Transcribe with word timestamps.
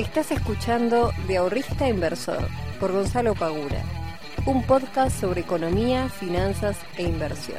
Estás 0.00 0.30
escuchando 0.30 1.12
De 1.28 1.36
Ahorrista 1.36 1.86
Inversor 1.86 2.48
por 2.80 2.90
Gonzalo 2.90 3.34
Pagura, 3.34 3.84
un 4.46 4.66
podcast 4.66 5.20
sobre 5.20 5.42
economía, 5.42 6.08
finanzas 6.08 6.78
e 6.96 7.02
inversión. 7.02 7.58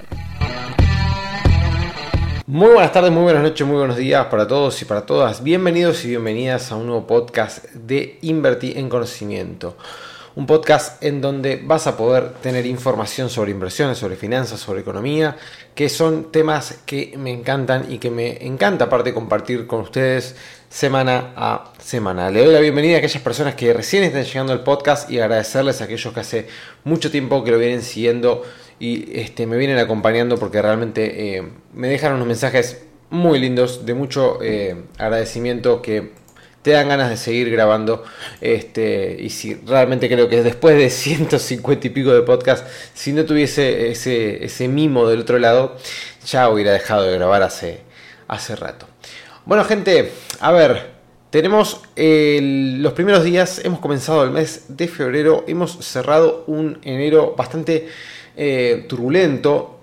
Muy 2.47 2.71
buenas 2.71 2.91
tardes, 2.91 3.11
muy 3.11 3.21
buenas 3.21 3.43
noches, 3.43 3.67
muy 3.67 3.77
buenos 3.77 3.95
días 3.95 4.25
para 4.25 4.47
todos 4.47 4.81
y 4.81 4.85
para 4.85 5.05
todas. 5.05 5.43
Bienvenidos 5.43 6.03
y 6.03 6.07
bienvenidas 6.07 6.71
a 6.71 6.77
un 6.77 6.87
nuevo 6.87 7.05
podcast 7.05 7.63
de 7.75 8.17
Invertir 8.23 8.75
en 8.75 8.89
Conocimiento 8.89 9.77
un 10.35 10.45
podcast 10.45 11.03
en 11.03 11.19
donde 11.19 11.61
vas 11.63 11.87
a 11.87 11.97
poder 11.97 12.33
tener 12.35 12.65
información 12.65 13.29
sobre 13.29 13.51
inversiones, 13.51 13.97
sobre 13.97 14.15
finanzas, 14.15 14.59
sobre 14.59 14.81
economía, 14.81 15.35
que 15.75 15.89
son 15.89 16.31
temas 16.31 16.79
que 16.85 17.15
me 17.17 17.31
encantan 17.31 17.91
y 17.91 17.97
que 17.97 18.09
me 18.09 18.45
encanta 18.45 18.85
aparte 18.85 19.13
compartir 19.13 19.67
con 19.67 19.81
ustedes 19.81 20.35
semana 20.71 21.33
a 21.35 21.73
semana. 21.83 22.31
Le 22.31 22.45
doy 22.45 22.53
la 22.53 22.61
bienvenida 22.61 22.95
a 22.95 22.97
aquellas 22.99 23.21
personas 23.21 23.55
que 23.55 23.73
recién 23.73 24.05
están 24.05 24.23
llegando 24.23 24.53
al 24.53 24.63
podcast 24.63 25.11
y 25.11 25.19
agradecerles 25.19 25.81
a 25.81 25.83
aquellos 25.83 26.13
que 26.13 26.19
hace 26.21 26.47
mucho 26.85 27.11
tiempo 27.11 27.43
que 27.43 27.51
lo 27.51 27.57
vienen 27.57 27.81
siguiendo 27.81 28.43
y 28.79 29.19
este, 29.19 29.45
me 29.47 29.57
vienen 29.57 29.77
acompañando 29.79 30.37
porque 30.39 30.61
realmente 30.61 31.35
eh, 31.37 31.43
me 31.73 31.89
dejan 31.89 32.13
unos 32.13 32.25
mensajes 32.25 32.83
muy 33.09 33.37
lindos 33.37 33.85
de 33.85 33.93
mucho 33.93 34.41
eh, 34.41 34.85
agradecimiento 34.97 35.81
que 35.81 36.13
te 36.61 36.71
dan 36.71 36.87
ganas 36.87 37.09
de 37.09 37.17
seguir 37.17 37.51
grabando. 37.51 38.05
Este, 38.39 39.17
y 39.19 39.29
si 39.29 39.55
realmente 39.55 40.07
creo 40.07 40.29
que 40.29 40.41
después 40.41 40.77
de 40.77 40.89
150 40.89 41.87
y 41.87 41.89
pico 41.89 42.13
de 42.13 42.21
podcast, 42.21 42.65
si 42.93 43.11
no 43.11 43.25
tuviese 43.25 43.91
ese, 43.91 44.45
ese 44.45 44.69
mimo 44.69 45.05
del 45.09 45.19
otro 45.19 45.37
lado, 45.37 45.75
ya 46.25 46.49
hubiera 46.49 46.71
dejado 46.71 47.03
de 47.03 47.17
grabar 47.17 47.43
hace, 47.43 47.81
hace 48.29 48.55
rato. 48.55 48.90
Bueno, 49.43 49.63
gente, 49.63 50.11
a 50.39 50.51
ver, 50.51 50.91
tenemos 51.31 51.81
los 51.95 52.93
primeros 52.93 53.23
días, 53.23 53.59
hemos 53.65 53.79
comenzado 53.79 54.23
el 54.23 54.29
mes 54.29 54.65
de 54.67 54.87
febrero, 54.87 55.43
hemos 55.47 55.83
cerrado 55.83 56.43
un 56.45 56.77
enero 56.83 57.33
bastante 57.35 57.87
eh, 58.37 58.85
turbulento 58.87 59.79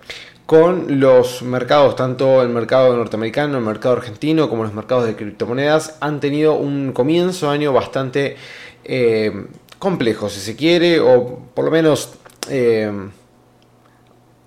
con 0.46 1.00
los 1.00 1.42
mercados, 1.42 1.96
tanto 1.96 2.40
el 2.40 2.50
mercado 2.50 2.96
norteamericano, 2.96 3.58
el 3.58 3.64
mercado 3.64 3.96
argentino, 3.96 4.48
como 4.48 4.62
los 4.62 4.72
mercados 4.72 5.06
de 5.06 5.16
criptomonedas, 5.16 5.96
han 6.00 6.20
tenido 6.20 6.54
un 6.54 6.92
comienzo 6.92 7.48
de 7.48 7.54
año 7.54 7.72
bastante 7.72 8.36
eh, 8.84 9.46
complejo, 9.80 10.28
si 10.28 10.38
se 10.38 10.54
quiere, 10.54 11.00
o 11.00 11.40
por 11.52 11.64
lo 11.64 11.72
menos 11.72 12.14
eh, 12.48 12.92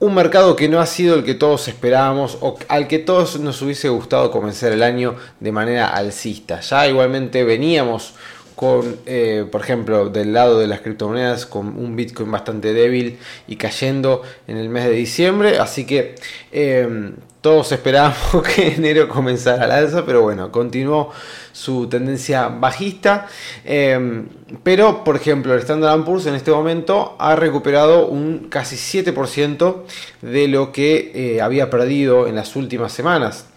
un 0.01 0.15
mercado 0.15 0.55
que 0.55 0.67
no 0.67 0.79
ha 0.81 0.87
sido 0.87 1.15
el 1.15 1.23
que 1.23 1.35
todos 1.35 1.67
esperábamos 1.67 2.39
o 2.41 2.57
al 2.69 2.87
que 2.87 2.97
todos 2.97 3.39
nos 3.39 3.61
hubiese 3.61 3.87
gustado 3.87 4.31
comenzar 4.31 4.71
el 4.71 4.81
año 4.81 5.15
de 5.39 5.51
manera 5.51 5.89
alcista. 5.89 6.59
Ya 6.59 6.87
igualmente 6.87 7.43
veníamos 7.43 8.15
con, 8.55 8.97
eh, 9.05 9.45
por 9.51 9.61
ejemplo, 9.61 10.09
del 10.09 10.33
lado 10.33 10.57
de 10.57 10.65
las 10.65 10.81
criptomonedas, 10.81 11.45
con 11.45 11.67
un 11.77 11.95
Bitcoin 11.95 12.31
bastante 12.31 12.73
débil 12.73 13.19
y 13.47 13.57
cayendo 13.57 14.23
en 14.47 14.57
el 14.57 14.69
mes 14.69 14.85
de 14.85 14.91
diciembre. 14.91 15.59
Así 15.59 15.85
que 15.85 16.15
eh, 16.51 17.11
todos 17.41 17.71
esperábamos 17.71 18.47
que 18.55 18.75
enero 18.75 19.09
comenzara 19.09 19.65
al 19.65 19.71
alza, 19.71 20.05
pero 20.05 20.21
bueno, 20.21 20.51
continuó 20.51 21.11
su 21.51 21.87
tendencia 21.89 22.47
bajista. 22.47 23.27
Eh, 23.65 24.23
pero, 24.63 25.03
por 25.03 25.15
ejemplo, 25.15 25.53
el 25.53 25.59
Standard 25.59 26.03
Poor's 26.03 26.27
en 26.27 26.35
este 26.35 26.51
momento 26.51 27.15
ha 27.19 27.35
recuperado 27.35 28.07
un 28.07 28.47
casi 28.49 28.75
7% 28.75 29.83
de 30.21 30.47
lo 30.47 30.71
que 30.71 31.39
había 31.41 31.69
perdido 31.69 32.27
en 32.27 32.35
las 32.35 32.55
últimas 32.55 32.93
semanas. 32.93 33.47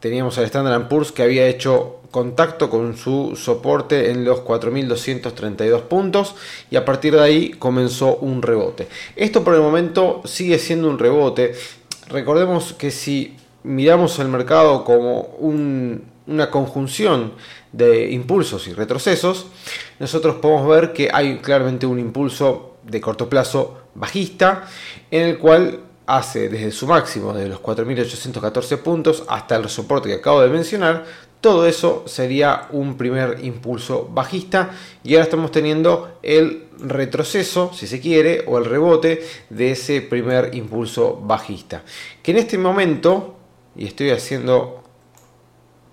teníamos 0.00 0.38
al 0.38 0.44
Standard 0.44 0.88
Poor's 0.88 1.12
que 1.12 1.22
había 1.22 1.46
hecho 1.46 1.98
contacto 2.10 2.70
con 2.70 2.96
su 2.96 3.36
soporte 3.36 4.10
en 4.10 4.24
los 4.24 4.40
4.232 4.40 5.82
puntos 5.82 6.34
y 6.70 6.76
a 6.76 6.84
partir 6.84 7.14
de 7.14 7.22
ahí 7.22 7.50
comenzó 7.50 8.16
un 8.16 8.42
rebote. 8.42 8.88
Esto 9.16 9.44
por 9.44 9.54
el 9.54 9.60
momento 9.60 10.22
sigue 10.24 10.58
siendo 10.58 10.88
un 10.88 10.98
rebote. 10.98 11.54
Recordemos 12.08 12.72
que 12.72 12.90
si 12.90 13.36
miramos 13.64 14.18
el 14.18 14.28
mercado 14.28 14.84
como 14.84 15.20
una 15.40 16.50
conjunción 16.50 17.34
de 17.72 18.10
impulsos 18.10 18.66
y 18.66 18.72
retrocesos, 18.72 19.46
nosotros 19.98 20.36
podemos 20.36 20.68
ver 20.68 20.92
que 20.92 21.10
hay 21.12 21.38
claramente 21.38 21.86
un 21.86 21.98
impulso 21.98 22.76
de 22.82 23.00
corto 23.00 23.28
plazo 23.28 23.78
bajista 23.94 24.64
en 25.10 25.22
el 25.22 25.38
cual 25.38 25.80
hace 26.06 26.48
desde 26.48 26.70
su 26.70 26.86
máximo 26.86 27.34
de 27.34 27.48
los 27.48 27.60
4.814 27.60 28.78
puntos 28.78 29.24
hasta 29.28 29.56
el 29.56 29.68
soporte 29.68 30.08
que 30.08 30.14
acabo 30.14 30.40
de 30.40 30.48
mencionar, 30.48 31.04
todo 31.40 31.66
eso 31.66 32.04
sería 32.06 32.66
un 32.70 32.96
primer 32.96 33.44
impulso 33.44 34.08
bajista 34.12 34.70
y 35.04 35.14
ahora 35.14 35.24
estamos 35.24 35.52
teniendo 35.52 36.18
el 36.22 36.64
retroceso, 36.78 37.72
si 37.72 37.86
se 37.86 38.00
quiere, 38.00 38.44
o 38.46 38.58
el 38.58 38.64
rebote 38.64 39.24
de 39.50 39.72
ese 39.72 40.00
primer 40.00 40.54
impulso 40.54 41.16
bajista. 41.16 41.82
Que 42.22 42.32
en 42.32 42.38
este 42.38 42.58
momento, 42.58 43.36
y 43.76 43.86
estoy 43.86 44.10
haciendo 44.10 44.78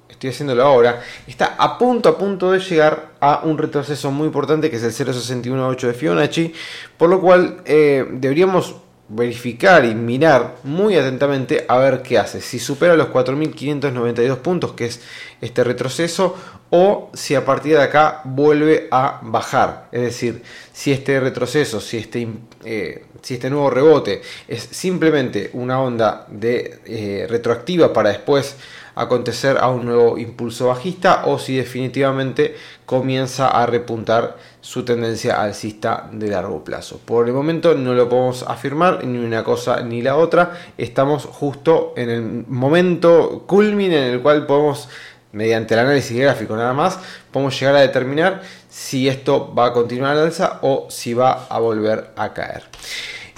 estoy 0.10 0.30
haciéndolo 0.30 0.64
ahora, 0.64 1.02
está 1.28 1.56
a 1.58 1.78
punto 1.78 2.08
a 2.08 2.18
punto 2.18 2.52
de 2.52 2.60
llegar 2.60 3.12
a 3.20 3.42
un 3.44 3.58
retroceso 3.58 4.12
muy 4.12 4.28
importante 4.28 4.70
que 4.70 4.78
es 4.78 4.84
el 4.84 5.08
0.618 5.08 5.88
de 5.88 5.94
Fibonacci, 5.94 6.54
por 6.98 7.10
lo 7.10 7.20
cual 7.20 7.62
eh, 7.66 8.06
deberíamos 8.12 8.76
verificar 9.08 9.86
y 9.86 9.94
mirar 9.94 10.56
muy 10.64 10.96
atentamente 10.96 11.66
a 11.68 11.78
ver 11.78 12.02
qué 12.02 12.18
hace. 12.18 12.42
Si 12.42 12.58
supera 12.58 12.96
los 12.96 13.10
4.592 13.10 14.38
puntos, 14.38 14.74
que 14.74 14.86
es 14.86 15.02
este 15.42 15.64
retroceso, 15.64 16.36
o 16.72 17.12
si 17.14 17.36
a 17.36 17.46
partir 17.46 17.78
de 17.78 17.84
acá 17.84 18.22
vuelve 18.24 18.88
a 18.92 19.20
bajar. 19.22 19.90
Es 19.92 20.02
decir, 20.02 20.42
si 20.74 20.92
este 20.92 21.20
retroceso, 21.20 21.80
si 21.80 21.98
este, 21.98 22.28
eh, 22.64 23.06
si 23.22 23.36
este 23.36 23.50
nuevo 23.50 23.70
rebote 23.70 24.22
es 24.48 24.64
simplemente 24.72 25.52
una 25.54 25.80
onda 25.80 26.26
de 26.30 26.80
eh, 26.86 27.28
retroactiva 27.30 27.94
para 27.94 28.10
después 28.10 28.56
acontecer 28.96 29.58
a 29.60 29.70
un 29.70 29.86
nuevo 29.86 30.18
impulso 30.18 30.68
bajista 30.68 31.26
o 31.26 31.38
si 31.38 31.58
definitivamente 31.58 32.56
comienza 32.86 33.50
a 33.50 33.66
repuntar 33.66 34.38
su 34.62 34.84
tendencia 34.84 35.42
alcista 35.42 36.10
de 36.12 36.30
largo 36.30 36.64
plazo. 36.64 37.00
Por 37.06 37.28
el 37.28 37.34
momento 37.34 37.76
no 37.76 37.94
lo 37.94 38.10
podemos 38.10 38.44
afirmar 38.44 39.04
ni 39.06 39.24
una 39.24 39.44
cosa 39.44 39.82
ni 39.82 40.02
la 40.02 40.16
otra. 40.16 40.58
Estamos 40.78 41.26
justo 41.26 41.94
en 41.96 42.10
el 42.10 42.46
momento 42.48 43.44
culmine 43.46 44.08
en 44.08 44.14
el 44.16 44.22
cual 44.22 44.46
podemos 44.46 44.90
mediante 45.36 45.74
el 45.74 45.82
análisis 45.82 46.18
gráfico 46.18 46.56
nada 46.56 46.74
más, 46.74 46.98
podemos 47.30 47.60
llegar 47.60 47.76
a 47.76 47.82
determinar 47.82 48.42
si 48.70 49.10
esto 49.10 49.54
va 49.54 49.68
a 49.68 49.74
continuar 49.74 50.14
al 50.14 50.28
alza 50.28 50.60
o 50.62 50.88
si 50.90 51.14
va 51.14 51.46
a 51.50 51.60
volver 51.60 52.12
a 52.16 52.34
caer. 52.34 52.64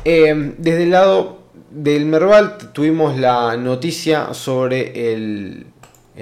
Eh, 0.06 0.53
desde 0.59 0.84
el 0.84 0.91
lado 0.91 1.47
del 1.69 2.05
Merval 2.05 2.57
tuvimos 2.73 3.17
la 3.17 3.57
noticia 3.57 4.33
sobre 4.33 5.13
el, 5.13 5.67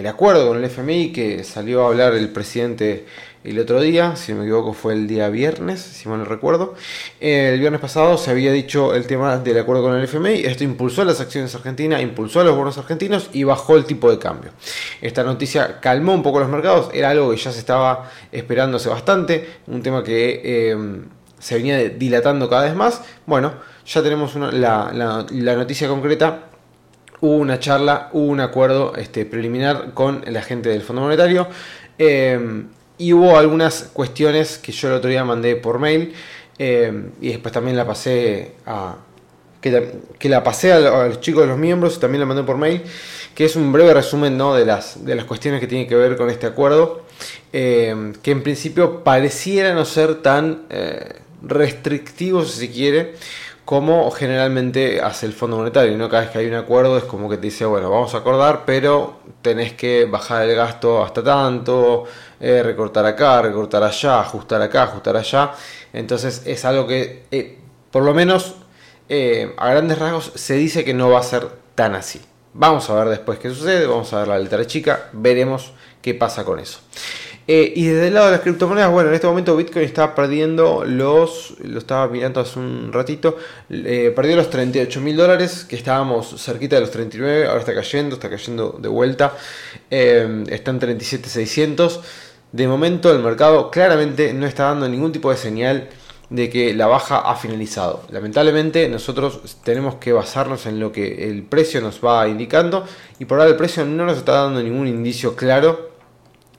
acuerdo 0.08 0.48
con 0.48 0.58
el 0.58 0.66
FMI 0.66 1.12
que 1.12 1.44
salió 1.44 1.84
a 1.84 1.88
hablar 1.88 2.14
el 2.14 2.30
presidente 2.30 3.06
el 3.44 3.60
otro 3.60 3.80
día, 3.80 4.16
si 4.16 4.32
no 4.32 4.40
me 4.40 4.46
equivoco 4.46 4.74
fue 4.74 4.94
el 4.94 5.08
día 5.08 5.30
viernes, 5.30 5.80
si 5.80 6.10
mal 6.10 6.18
no 6.18 6.26
recuerdo. 6.26 6.74
El 7.20 7.60
viernes 7.60 7.80
pasado 7.80 8.18
se 8.18 8.32
había 8.32 8.52
dicho 8.52 8.96
el 8.96 9.06
tema 9.06 9.38
del 9.38 9.60
acuerdo 9.60 9.84
con 9.84 9.96
el 9.96 10.04
FMI, 10.06 10.46
esto 10.46 10.64
impulsó 10.64 11.06
las 11.06 11.22
acciones 11.22 11.54
argentinas, 11.54 12.02
impulsó 12.02 12.42
a 12.42 12.44
los 12.44 12.56
bonos 12.58 12.80
argentinos 12.80 13.30
y 13.34 13.44
bajó 13.44 13.76
el 13.76 13.86
tipo 13.86 14.10
de 14.10 14.18
cambio. 14.18 14.50
Esta 15.00 15.24
noticia 15.24 15.80
calmó 15.80 16.16
un 16.16 16.24
poco 16.24 16.40
los 16.40 16.50
mercados, 16.50 16.90
era 16.92 17.12
algo 17.12 17.30
que 17.30 17.38
ya 17.38 17.52
se 17.52 17.60
estaba 17.60 18.10
esperando 18.32 18.78
hace 18.78 18.90
bastante, 18.90 19.48
un 19.68 19.84
tema 19.84 20.04
que 20.04 20.42
eh, 20.44 20.78
se 21.38 21.56
venía 21.56 21.78
dilatando 21.90 22.50
cada 22.50 22.64
vez 22.64 22.76
más. 22.76 23.04
Bueno, 23.28 23.54
ya 23.86 24.02
tenemos 24.02 24.36
la, 24.36 25.24
noticia 25.32 25.88
concreta. 25.88 26.46
Hubo 27.22 27.38
una 27.38 27.60
charla, 27.60 28.10
hubo 28.14 28.26
un 28.26 28.40
acuerdo 28.40 28.94
este, 28.96 29.26
preliminar 29.26 29.94
con 29.94 30.24
el 30.26 30.36
agente 30.38 30.70
del 30.70 30.82
Fondo 30.82 31.04
Monetario. 31.04 31.48
Eh, 31.98 32.64
y 32.98 33.14
hubo 33.14 33.38
algunas 33.38 33.90
cuestiones 33.94 34.58
que 34.58 34.72
yo 34.72 34.90
el 34.90 34.96
otro 34.96 35.10
día 35.10 35.24
mandé 35.24 35.56
por 35.56 35.80
mail. 35.80 36.14
Eh, 36.58 37.10
y 37.22 37.30
después 37.30 37.54
también 37.54 37.78
la 37.78 37.86
pasé 37.86 38.54
a. 38.66 38.98
Que, 39.62 40.30
la 40.30 40.44
pasé 40.44 40.74
a, 40.74 40.80
los 40.80 41.22
chicos 41.22 41.42
de 41.42 41.48
los 41.48 41.58
miembros 41.58 42.00
también 42.00 42.20
la 42.20 42.28
mandé 42.28 42.44
por 42.44 42.58
mail. 42.58 42.84
Que 43.34 43.46
es 43.46 43.56
un 43.56 43.72
breve 43.72 43.94
resumen 43.94 44.38
¿no? 44.38 44.54
de, 44.54 44.66
las, 44.66 45.04
de 45.04 45.16
las 45.16 45.26
cuestiones 45.26 45.60
que 45.60 45.68
tienen 45.68 45.88
que 45.88 45.96
ver 45.96 46.18
con 46.18 46.30
este 46.30 46.48
acuerdo. 46.48 47.04
Eh, 47.54 48.14
que 48.22 48.32
en 48.32 48.44
principio 48.44 49.04
pareciera 49.04 49.74
no 49.74 49.86
ser 49.86 50.22
tan 50.22 50.64
restrictivo, 51.42 52.44
si 52.44 52.68
se 52.68 52.72
quiere 52.72 53.14
como 53.66 54.12
generalmente 54.12 55.02
hace 55.02 55.26
el 55.26 55.34
Fondo 55.34 55.58
Monetario, 55.58 55.98
¿no? 55.98 56.08
Cada 56.08 56.24
vez 56.24 56.32
que 56.32 56.38
hay 56.38 56.46
un 56.46 56.54
acuerdo 56.54 56.98
es 57.00 57.04
como 57.04 57.28
que 57.28 57.38
te 57.38 57.48
dice, 57.48 57.66
bueno, 57.66 57.90
vamos 57.90 58.14
a 58.14 58.20
acordar, 58.20 58.64
pero 58.64 59.20
tenés 59.42 59.74
que 59.74 60.06
bajar 60.06 60.48
el 60.48 60.56
gasto 60.56 61.04
hasta 61.04 61.24
tanto, 61.24 62.04
eh, 62.40 62.62
recortar 62.62 63.06
acá, 63.08 63.42
recortar 63.42 63.82
allá, 63.82 64.20
ajustar 64.20 64.62
acá, 64.62 64.84
ajustar 64.84 65.18
allá. 65.18 65.52
Entonces 65.94 66.44
es 66.46 66.64
algo 66.64 66.86
que, 66.86 67.24
eh, 67.32 67.58
por 67.90 68.04
lo 68.04 68.14
menos 68.14 68.56
eh, 69.10 69.54
a 69.58 69.72
grandes 69.72 69.98
rasgos, 69.98 70.32
se 70.36 70.54
dice 70.54 70.86
que 70.86 70.94
no 70.94 71.10
va 71.10 71.20
a 71.20 71.24
ser 71.24 71.48
tan 71.74 71.96
así. 71.96 72.22
Vamos 72.54 72.90
a 72.90 72.96
ver 72.96 73.10
después 73.10 73.40
qué 73.40 73.50
sucede, 73.50 73.88
vamos 73.88 74.14
a 74.14 74.20
ver 74.20 74.28
la 74.28 74.40
letra 74.40 74.66
chica, 74.68 75.10
veremos 75.12 75.74
qué 76.04 76.14
pasa 76.14 76.46
con 76.46 76.60
eso. 76.60 76.80
Eh, 77.48 77.74
y 77.76 77.86
desde 77.86 78.08
el 78.08 78.16
lado 78.16 78.26
de 78.28 78.32
las 78.32 78.42
criptomonedas, 78.42 78.92
bueno, 78.92 79.10
en 79.10 79.16
este 79.16 79.28
momento 79.28 79.56
Bitcoin 79.56 79.86
está 79.86 80.16
perdiendo 80.16 80.84
los, 80.84 81.54
lo 81.64 81.78
estaba 81.78 82.08
mirando 82.08 82.40
hace 82.40 82.58
un 82.58 82.92
ratito, 82.92 83.38
eh, 83.70 84.12
perdió 84.16 84.36
los 84.36 84.50
38 84.50 85.00
mil 85.00 85.16
dólares, 85.16 85.64
que 85.64 85.76
estábamos 85.76 86.42
cerquita 86.42 86.76
de 86.76 86.82
los 86.82 86.92
39, 86.92 87.46
ahora 87.46 87.60
está 87.60 87.76
cayendo, 87.76 88.16
está 88.16 88.32
cayendo 88.32 88.78
de 88.82 88.88
vuelta, 88.88 89.34
eh, 89.92 90.44
está 90.50 90.72
en 90.72 90.80
37.600. 90.80 92.02
De 92.52 92.68
momento 92.68 93.12
el 93.12 93.20
mercado 93.20 93.70
claramente 93.70 94.34
no 94.34 94.48
está 94.48 94.66
dando 94.66 94.88
ningún 94.90 95.12
tipo 95.12 95.30
de 95.30 95.38
señal 95.38 95.90
de 96.30 96.50
que 96.50 96.74
la 96.74 96.88
baja 96.88 97.20
ha 97.20 97.36
finalizado. 97.36 98.04
Lamentablemente 98.10 98.90
nosotros 98.90 99.58
tenemos 99.64 99.96
que 99.96 100.14
basarnos 100.14 100.66
en 100.66 100.80
lo 100.80 100.92
que 100.92 101.30
el 101.30 101.44
precio 101.44 101.82
nos 101.82 102.04
va 102.04 102.28
indicando 102.28 102.86
y 103.20 103.26
por 103.26 103.40
ahora 103.40 103.52
el 103.52 103.58
precio 103.58 103.86
no 103.86 104.06
nos 104.06 104.18
está 104.18 104.44
dando 104.44 104.64
ningún 104.64 104.88
indicio 104.88 105.36
claro 105.36 105.95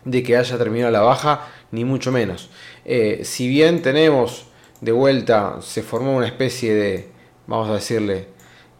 de 0.07 0.23
que 0.23 0.39
haya 0.39 0.57
terminado 0.57 0.91
la 0.91 1.01
baja, 1.01 1.49
ni 1.73 1.85
mucho 1.85 2.11
menos. 2.11 2.49
Eh, 2.87 3.21
si 3.25 3.47
bien 3.49 3.83
tenemos 3.83 4.47
de 4.81 4.93
vuelta, 4.93 5.59
se 5.61 5.83
formó 5.83 6.17
una 6.17 6.27
especie 6.27 6.75
de, 6.75 7.09
vamos 7.47 7.69
a 7.69 7.75
decirle, 7.75 8.29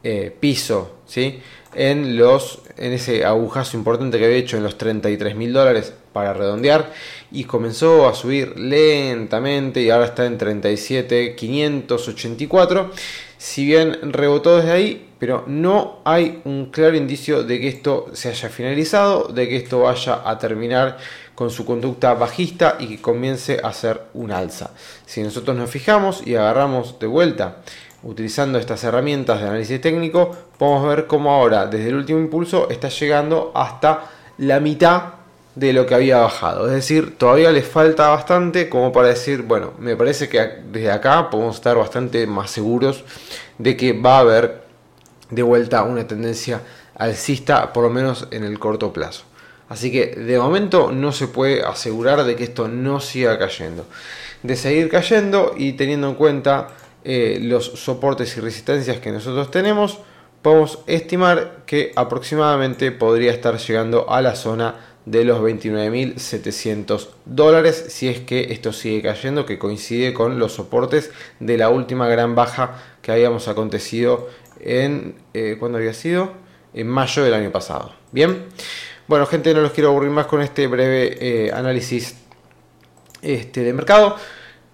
eh, 0.03 0.35
piso, 0.39 0.97
¿sí? 1.05 1.41
En, 1.75 2.17
los, 2.17 2.61
en 2.79 2.93
ese 2.93 3.25
agujazo 3.25 3.77
importante 3.77 4.19
que 4.19 4.25
había 4.25 4.37
hecho 4.37 4.57
en 4.57 4.63
los 4.63 4.79
33 4.79 5.35
mil 5.35 5.53
dólares 5.53 5.93
para 6.13 6.33
redondear 6.33 6.93
y 7.33 7.43
comenzó 7.45 8.09
a 8.09 8.15
subir 8.15 8.59
lentamente 8.59 9.83
y 9.83 9.91
ahora 9.91 10.07
está 10.07 10.25
en 10.25 10.39
37.584 10.39 12.91
si 13.37 13.67
bien 13.67 14.13
rebotó 14.13 14.57
desde 14.57 14.73
ahí 14.73 15.06
pero 15.19 15.45
no 15.47 15.99
hay 16.05 16.43
un 16.45 16.67
claro 16.67 16.97
indicio 16.97 17.43
de 17.43 17.61
que 17.61 17.69
esto 17.69 18.07
se 18.13 18.29
haya 18.29 18.49
finalizado 18.49 19.29
de 19.29 19.49
que 19.49 19.57
esto 19.57 19.81
vaya 19.81 20.23
a 20.25 20.39
terminar 20.39 20.99
con 21.35 21.51
su 21.51 21.65
conducta 21.65 22.15
bajista 22.15 22.77
y 22.79 22.89
que 22.89 23.01
comience 23.01 23.59
a 23.63 23.69
hacer 23.69 24.03
un 24.15 24.33
alza 24.33 24.71
si 25.07 25.23
nosotros 25.23 25.57
nos 25.57 25.71
fijamos 25.71 26.27
y 26.27 26.35
agarramos 26.35 26.99
de 26.99 27.07
vuelta 27.07 27.57
utilizando 28.03 28.59
estas 28.59 28.85
herramientas 28.85 29.41
de 29.41 29.49
análisis 29.49 29.81
técnico 29.81 30.37
podemos 30.59 30.89
ver 30.89 31.07
cómo 31.07 31.31
ahora 31.31 31.67
desde 31.67 31.89
el 31.89 31.97
último 31.97 32.19
impulso 32.19 32.69
está 32.71 32.89
llegando 32.89 33.53
hasta 33.55 34.11
la 34.39 34.61
mitad 34.61 35.17
de 35.57 35.73
lo 35.73 35.87
que 35.87 35.95
había 35.95 36.19
bajado. 36.19 36.67
Es 36.67 36.73
decir, 36.73 37.17
todavía 37.17 37.51
le 37.51 37.63
falta 37.63 38.09
bastante 38.11 38.69
como 38.69 38.93
para 38.93 39.09
decir, 39.09 39.43
bueno, 39.43 39.73
me 39.79 39.97
parece 39.97 40.29
que 40.29 40.39
desde 40.71 40.93
acá 40.93 41.31
podemos 41.31 41.57
estar 41.57 41.77
bastante 41.77 42.27
más 42.27 42.51
seguros 42.51 43.05
de 43.59 43.77
que 43.77 43.95
va 43.95 44.19
a 44.19 44.21
haber 44.21 44.66
de 45.31 45.43
vuelta 45.43 45.83
una 45.83 46.07
tendencia 46.07 46.61
alcista, 46.95 47.73
por 47.73 47.85
lo 47.85 47.91
menos 47.91 48.29
en 48.31 48.45
el 48.45 48.59
corto 48.59 48.93
plazo. 48.93 49.25
Así 49.69 49.91
que 49.91 50.07
de 50.07 50.39
momento 50.39 50.93
no 50.93 51.13
se 51.13 51.27
puede 51.27 51.63
asegurar 51.63 52.25
de 52.25 52.37
que 52.37 52.45
esto 52.45 52.69
no 52.69 53.01
siga 53.01 53.39
cayendo. 53.39 53.87
De 54.43 54.57
seguir 54.57 54.89
cayendo 54.89 55.55
y 55.57 55.73
teniendo 55.73 56.09
en 56.09 56.15
cuenta 56.15 56.69
eh, 57.05 57.39
los 57.43 57.65
soportes 57.65 58.37
y 58.37 58.41
resistencias 58.41 58.99
que 58.99 59.11
nosotros 59.11 59.51
tenemos, 59.51 59.99
podemos 60.43 60.79
estimar 60.87 61.65
que 61.67 61.93
aproximadamente 61.97 62.93
podría 62.93 63.33
estar 63.33 63.59
llegando 63.59 64.09
a 64.11 64.23
la 64.23 64.37
zona 64.37 64.77
de 65.05 65.25
los 65.25 65.41
29.700 65.41 67.09
dólares 67.25 67.87
si 67.89 68.09
es 68.09 68.21
que 68.21 68.53
esto 68.53 68.73
sigue 68.73 69.03
cayendo 69.03 69.47
que 69.47 69.59
coincide 69.59 70.13
con 70.13 70.41
los 70.41 70.55
soportes 70.55 71.11
de 71.39 71.57
la 71.57 71.69
última 71.69 72.09
gran 72.09 72.35
baja 72.35 72.83
que 73.03 73.13
habíamos 73.13 73.47
acontecido 73.47 74.29
en 74.61 75.15
eh, 75.35 75.57
¿cuándo 75.59 75.79
había 75.79 75.95
sido? 75.95 76.33
en 76.75 76.89
mayo 76.89 77.25
del 77.25 77.35
año 77.35 77.51
pasado 77.51 77.95
bien 78.13 78.45
bueno 79.07 79.27
gente 79.27 79.55
no 79.55 79.61
los 79.61 79.73
quiero 79.73 79.91
aburrir 79.91 80.11
más 80.11 80.27
con 80.27 80.43
este 80.43 80.67
breve 80.67 81.17
eh, 81.21 81.53
análisis 81.53 82.17
este, 83.23 83.63
de 83.63 83.73
mercado 83.73 84.17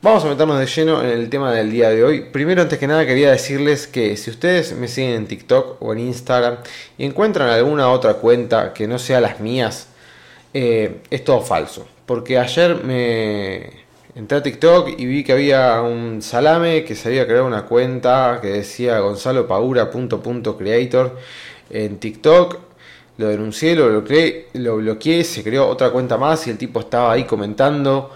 Vamos 0.03 0.25
a 0.25 0.29
meternos 0.29 0.59
de 0.59 0.67
lleno 0.67 1.01
en 1.01 1.11
el 1.11 1.31
tema 1.31 1.53
del 1.53 1.71
día 1.71 1.89
de 1.91 2.03
hoy. 2.03 2.23
Primero, 2.33 2.61
antes 2.61 2.77
que 2.77 2.89
nada, 2.89 3.07
quería 3.07 3.31
decirles 3.31 3.87
que 3.87 4.17
si 4.17 4.31
ustedes 4.31 4.73
me 4.73 4.89
siguen 4.89 5.13
en 5.13 5.27
TikTok 5.29 5.81
o 5.81 5.93
en 5.93 6.01
Instagram 6.01 6.57
y 6.99 7.05
encuentran 7.05 7.49
alguna 7.49 7.89
otra 7.89 8.15
cuenta 8.15 8.73
que 8.73 8.89
no 8.89 8.99
sea 8.99 9.21
las 9.21 9.39
mías, 9.39 9.87
eh, 10.55 11.03
es 11.09 11.23
todo 11.23 11.41
falso. 11.41 11.87
Porque 12.05 12.37
ayer 12.37 12.83
me 12.83 13.82
entré 14.15 14.39
a 14.39 14.43
TikTok 14.43 14.91
y 14.99 15.07
vi 15.07 15.25
que 15.25 15.33
había 15.33 15.81
un 15.83 16.21
salame 16.23 16.85
que 16.85 16.95
se 16.95 17.09
había 17.09 17.27
creado 17.27 17.47
una 17.47 17.65
cuenta 17.65 18.39
que 18.41 18.49
decía 18.49 18.99
Gonzalo 19.01 19.47
Creator 20.59 21.19
en 21.71 21.99
TikTok. 21.99 22.59
Lo 23.19 23.29
denuncié, 23.29 23.77
lo 23.77 23.89
bloqueé, 23.89 24.49
lo 24.55 24.77
bloqueé, 24.77 25.25
se 25.25 25.43
creó 25.43 25.69
otra 25.69 25.91
cuenta 25.91 26.17
más 26.17 26.47
y 26.47 26.51
el 26.51 26.59
tipo 26.59 26.81
estaba 26.81 27.13
ahí 27.13 27.25
comentando, 27.25 28.11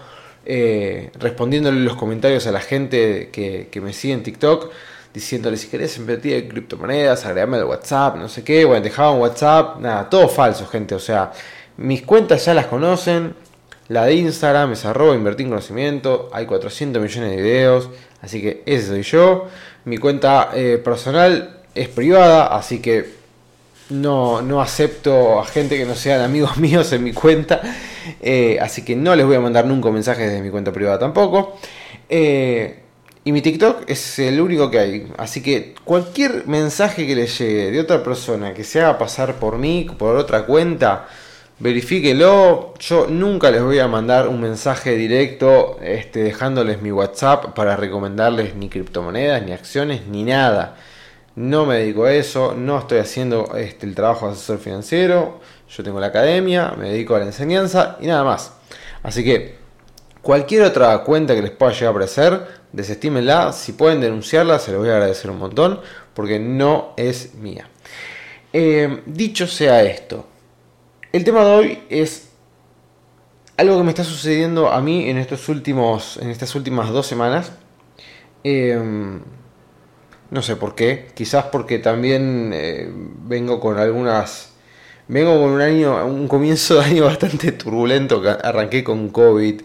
eh, 0.45 1.11
respondiéndole 1.19 1.81
los 1.81 1.95
comentarios 1.95 2.47
a 2.47 2.51
la 2.51 2.61
gente 2.61 3.29
que, 3.31 3.69
me 3.81 3.93
sigue 3.93 4.13
en 4.13 4.23
TikTok 4.23 4.71
diciéndole 5.13 5.57
si 5.57 5.67
querés 5.67 5.97
invertir 5.97 6.33
en 6.33 6.47
criptomonedas, 6.49 7.25
agregame 7.25 7.57
al 7.57 7.65
WhatsApp, 7.65 8.17
no 8.17 8.27
sé 8.29 8.43
qué, 8.43 8.65
bueno, 8.65 8.83
dejaban 8.83 9.19
WhatsApp, 9.19 9.79
nada, 9.79 10.09
todo 10.09 10.27
falso, 10.27 10.67
gente, 10.67 10.93
o 10.93 10.99
sea, 10.99 11.31
mis 11.77 12.03
cuentas 12.03 12.45
ya 12.45 12.53
las 12.53 12.67
conocen. 12.67 13.46
La 13.89 14.05
de 14.05 14.15
Instagram 14.15 14.73
es 14.73 14.83
arroba 14.85 15.15
invertir 15.15 15.45
en 15.45 15.51
conocimiento. 15.51 16.29
Hay 16.33 16.45
400 16.45 17.01
millones 17.01 17.29
de 17.31 17.37
videos. 17.37 17.89
Así 18.21 18.41
que 18.41 18.63
ese 18.65 18.87
soy 18.87 19.03
yo. 19.03 19.47
Mi 19.85 19.97
cuenta 19.97 20.51
eh, 20.53 20.77
personal 20.83 21.61
es 21.73 21.87
privada. 21.87 22.47
Así 22.47 22.81
que 22.81 23.13
no, 23.89 24.41
no, 24.41 24.61
acepto 24.61 25.39
a 25.39 25.45
gente 25.45 25.77
que 25.77 25.85
no 25.85 25.95
sean 25.95 26.19
amigos 26.21 26.57
míos 26.57 26.91
en 26.91 27.03
mi 27.03 27.13
cuenta. 27.13 27.61
Eh, 28.21 28.57
así 28.61 28.83
que 28.83 28.95
no 28.95 29.15
les 29.15 29.25
voy 29.25 29.37
a 29.37 29.39
mandar 29.39 29.65
nunca 29.65 29.89
mensajes 29.89 30.27
desde 30.27 30.41
mi 30.41 30.49
cuenta 30.49 30.73
privada 30.73 30.99
tampoco. 30.99 31.57
Eh, 32.09 32.79
y 33.23 33.31
mi 33.31 33.41
TikTok 33.41 33.89
es 33.89 34.19
el 34.19 34.41
único 34.41 34.69
que 34.69 34.79
hay. 34.79 35.07
Así 35.17 35.41
que 35.41 35.75
cualquier 35.85 36.45
mensaje 36.45 37.07
que 37.07 37.15
les 37.15 37.37
llegue 37.39 37.71
de 37.71 37.79
otra 37.79 38.03
persona 38.03 38.53
que 38.53 38.65
se 38.65 38.81
haga 38.81 38.97
pasar 38.97 39.35
por 39.35 39.57
mí, 39.57 39.87
por 39.97 40.17
otra 40.17 40.45
cuenta 40.45 41.07
verifíquelo. 41.59 42.73
Yo 42.79 43.07
nunca 43.07 43.51
les 43.51 43.61
voy 43.61 43.79
a 43.79 43.87
mandar 43.87 44.27
un 44.27 44.41
mensaje 44.41 44.95
directo 44.95 45.77
este, 45.81 46.23
dejándoles 46.23 46.81
mi 46.81 46.91
WhatsApp 46.91 47.53
para 47.55 47.75
recomendarles 47.75 48.55
ni 48.55 48.69
criptomonedas, 48.69 49.43
ni 49.43 49.51
acciones, 49.51 50.07
ni 50.07 50.23
nada. 50.23 50.75
No 51.35 51.65
me 51.65 51.77
dedico 51.77 52.05
a 52.05 52.13
eso, 52.13 52.55
no 52.57 52.79
estoy 52.79 52.99
haciendo 52.99 53.55
este, 53.55 53.85
el 53.85 53.95
trabajo 53.95 54.27
de 54.27 54.33
asesor 54.33 54.59
financiero. 54.59 55.39
Yo 55.69 55.83
tengo 55.83 55.99
la 55.99 56.07
academia, 56.07 56.73
me 56.77 56.89
dedico 56.89 57.15
a 57.15 57.19
la 57.19 57.25
enseñanza 57.25 57.97
y 58.01 58.07
nada 58.07 58.23
más. 58.23 58.53
Así 59.03 59.23
que 59.23 59.55
cualquier 60.21 60.63
otra 60.63 60.97
cuenta 61.03 61.35
que 61.35 61.41
les 61.41 61.51
pueda 61.51 61.73
llegar 61.73 61.87
a 61.87 61.91
aparecer, 61.91 62.47
desestímenla. 62.71 63.53
Si 63.53 63.73
pueden 63.73 64.01
denunciarla, 64.01 64.59
se 64.59 64.71
los 64.71 64.81
voy 64.81 64.89
a 64.89 64.93
agradecer 64.93 65.29
un 65.29 65.37
montón 65.37 65.79
porque 66.13 66.39
no 66.39 66.93
es 66.97 67.35
mía. 67.35 67.67
Eh, 68.53 69.01
dicho 69.05 69.45
sea 69.45 69.83
esto, 69.83 70.25
el 71.13 71.23
tema 71.23 71.43
de 71.43 71.51
hoy 71.51 71.79
es 71.89 72.29
algo 73.57 73.77
que 73.77 73.83
me 73.83 73.89
está 73.89 74.03
sucediendo 74.03 74.69
a 74.69 74.81
mí 74.81 75.09
en 75.09 75.17
estos 75.17 75.49
últimos. 75.49 76.17
en 76.17 76.29
estas 76.29 76.53
últimas 76.55 76.89
dos 76.89 77.07
semanas. 77.07 77.51
Em, 78.43 79.21
no 80.31 80.41
sé 80.41 80.55
por 80.55 80.75
qué. 80.75 81.07
Quizás 81.15 81.45
porque 81.45 81.79
también 81.79 82.51
eh, 82.53 82.89
vengo 82.91 83.59
con 83.59 83.77
algunas. 83.79 84.53
Vengo 85.07 85.39
con 85.39 85.51
un 85.51 85.61
año, 85.61 86.05
un 86.05 86.27
comienzo 86.27 86.75
de 86.75 86.85
año 86.85 87.05
bastante 87.05 87.51
turbulento. 87.53 88.21
Arranqué 88.43 88.83
con 88.83 89.09
COVID. 89.09 89.61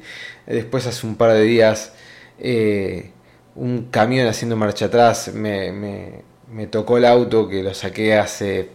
Después 0.47 0.87
hace 0.87 1.07
un 1.07 1.17
par 1.17 1.33
de 1.33 1.43
días. 1.43 1.93
Eh, 2.39 3.11
un 3.55 3.89
camión 3.91 4.27
haciendo 4.29 4.57
marcha 4.57 4.87
atrás. 4.87 5.33
Me, 5.35 5.73
me, 5.73 6.23
me 6.51 6.67
tocó 6.67 6.99
el 6.99 7.05
auto 7.05 7.49
que 7.49 7.63
lo 7.63 7.75
saqué 7.75 8.17
hace 8.17 8.71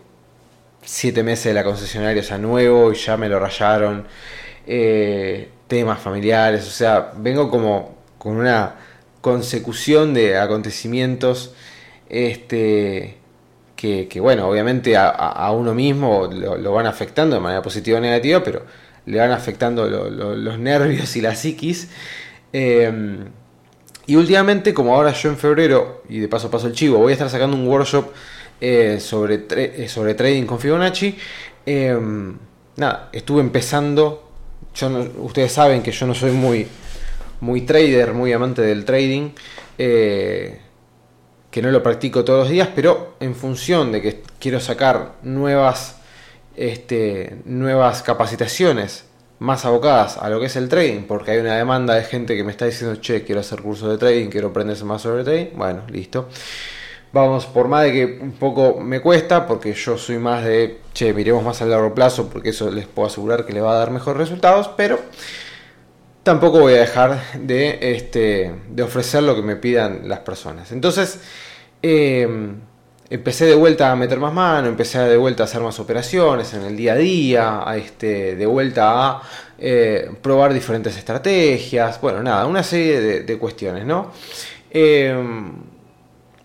siete 0.87 1.21
meses 1.21 1.45
de 1.45 1.53
la 1.53 1.65
concesionaria, 1.65 2.23
sea, 2.23 2.37
nuevo, 2.37 2.93
y 2.93 2.95
ya 2.95 3.17
me 3.17 3.27
lo 3.27 3.39
rayaron. 3.39 4.07
Eh, 4.65 5.49
temas 5.67 5.99
familiares, 5.99 6.65
o 6.65 6.71
sea, 6.71 7.11
vengo 7.17 7.49
como 7.49 7.97
con 8.17 8.37
una 8.37 8.75
consecución 9.19 10.13
de 10.13 10.37
acontecimientos 10.37 11.53
este, 12.09 13.17
que, 13.75 14.07
bueno, 14.21 14.47
obviamente 14.47 14.95
a, 14.95 15.51
uno 15.51 15.73
mismo 15.73 16.27
lo, 16.31 16.71
van 16.71 16.85
afectando 16.85 17.35
de 17.35 17.41
manera 17.41 17.61
positiva 17.61 17.97
o 17.97 18.01
negativa, 18.01 18.41
pero 18.43 18.63
le 19.05 19.19
van 19.19 19.31
afectando 19.31 19.87
los 19.89 20.59
nervios 20.59 21.15
y 21.17 21.21
la 21.21 21.35
psiquis. 21.35 21.89
Eh, 22.53 23.17
y 24.05 24.15
últimamente, 24.15 24.73
como 24.73 24.95
ahora 24.95 25.11
yo 25.11 25.29
en 25.29 25.37
febrero, 25.37 26.01
y 26.07 26.19
de 26.19 26.29
paso 26.29 26.49
paso 26.49 26.67
el 26.67 26.73
chivo, 26.73 26.97
voy 26.97 27.11
a 27.11 27.13
estar 27.13 27.29
sacando 27.29 27.57
un 27.57 27.67
workshop 27.67 28.09
eh, 28.59 28.99
sobre, 28.99 29.45
eh, 29.49 29.87
sobre 29.87 30.13
trading 30.13 30.45
con 30.45 30.59
Fibonacci. 30.59 31.17
Em, 31.65 32.37
nada, 32.77 33.09
estuve 33.11 33.41
empezando. 33.41 34.23
Yo 34.73 34.89
ustedes 35.19 35.51
saben 35.51 35.81
que 35.81 35.91
yo 35.91 36.05
no 36.05 36.13
soy 36.13 36.31
muy, 36.31 36.67
muy 37.41 37.61
trader, 37.61 38.13
muy 38.13 38.33
amante 38.33 38.61
del 38.61 38.85
trading. 38.85 39.31
Eh, 39.77 40.59
que 41.51 41.61
no 41.61 41.71
lo 41.71 41.81
practico 41.81 42.23
todos 42.23 42.41
los 42.41 42.49
días, 42.49 42.69
pero 42.75 43.15
en 43.19 43.33
función 43.33 43.91
de 43.91 44.01
que 44.01 44.21
quiero 44.39 44.59
sacar 44.59 45.13
nuevas, 45.23 45.95
este, 46.55 47.37
nuevas 47.45 48.03
capacitaciones 48.03 49.05
más 49.39 49.65
abocadas 49.65 50.17
a 50.17 50.29
lo 50.29 50.39
que 50.39 50.47
es 50.47 50.55
el 50.55 50.67
trading, 50.67 51.03
porque 51.03 51.31
hay 51.31 51.39
una 51.39 51.55
demanda 51.55 51.93
de 51.93 52.03
gente 52.03 52.35
que 52.35 52.43
me 52.43 52.51
está 52.51 52.65
diciendo, 52.65 52.99
che, 52.99 53.23
quiero 53.23 53.41
hacer 53.41 53.61
cursos 53.61 53.89
de 53.89 53.97
trading, 53.97 54.29
quiero 54.29 54.49
aprenderse 54.49 54.83
más 54.83 55.01
sobre 55.01 55.23
trading, 55.23 55.55
bueno, 55.55 55.81
listo. 55.89 56.27
Vamos, 57.13 57.45
por 57.45 57.67
más 57.67 57.83
de 57.83 57.93
que 57.93 58.19
un 58.21 58.33
poco 58.33 58.79
me 58.79 58.99
cuesta, 58.99 59.47
porque 59.47 59.73
yo 59.73 59.97
soy 59.97 60.17
más 60.17 60.43
de, 60.43 60.81
che, 60.93 61.13
miremos 61.13 61.43
más 61.43 61.61
a 61.61 61.65
largo 61.65 61.93
plazo, 61.95 62.29
porque 62.29 62.49
eso 62.49 62.69
les 62.69 62.85
puedo 62.85 63.07
asegurar 63.07 63.45
que 63.45 63.53
le 63.53 63.61
va 63.61 63.71
a 63.71 63.77
dar 63.79 63.91
mejores 63.91 64.17
resultados, 64.17 64.69
pero 64.75 64.99
tampoco 66.23 66.59
voy 66.59 66.73
a 66.73 66.79
dejar 66.79 67.21
de, 67.39 67.79
este, 67.95 68.53
de 68.69 68.83
ofrecer 68.83 69.23
lo 69.23 69.35
que 69.35 69.41
me 69.41 69.55
pidan 69.55 70.09
las 70.09 70.19
personas. 70.19 70.73
Entonces, 70.73 71.21
em, 71.81 72.59
empecé 73.09 73.45
de 73.45 73.55
vuelta 73.55 73.91
a 73.91 73.95
meter 73.95 74.19
más 74.19 74.33
mano, 74.33 74.67
empecé 74.67 74.99
de 74.99 75.15
vuelta 75.15 75.43
a 75.43 75.45
hacer 75.45 75.61
más 75.61 75.79
operaciones 75.79 76.53
en 76.53 76.63
el 76.63 76.75
día 76.75 76.93
a 76.93 76.95
día, 76.97 77.65
este, 77.77 78.35
de 78.35 78.45
vuelta 78.45 79.07
a 79.07 79.21
eh, 79.57 80.11
probar 80.21 80.53
diferentes 80.53 80.97
estrategias, 80.97 82.01
bueno, 82.01 82.21
nada, 82.21 82.45
una 82.45 82.63
serie 82.63 83.23
de, 83.23 83.37
cuestiones, 83.37 83.85
¿no? 83.85 84.11
Em, 84.69 85.53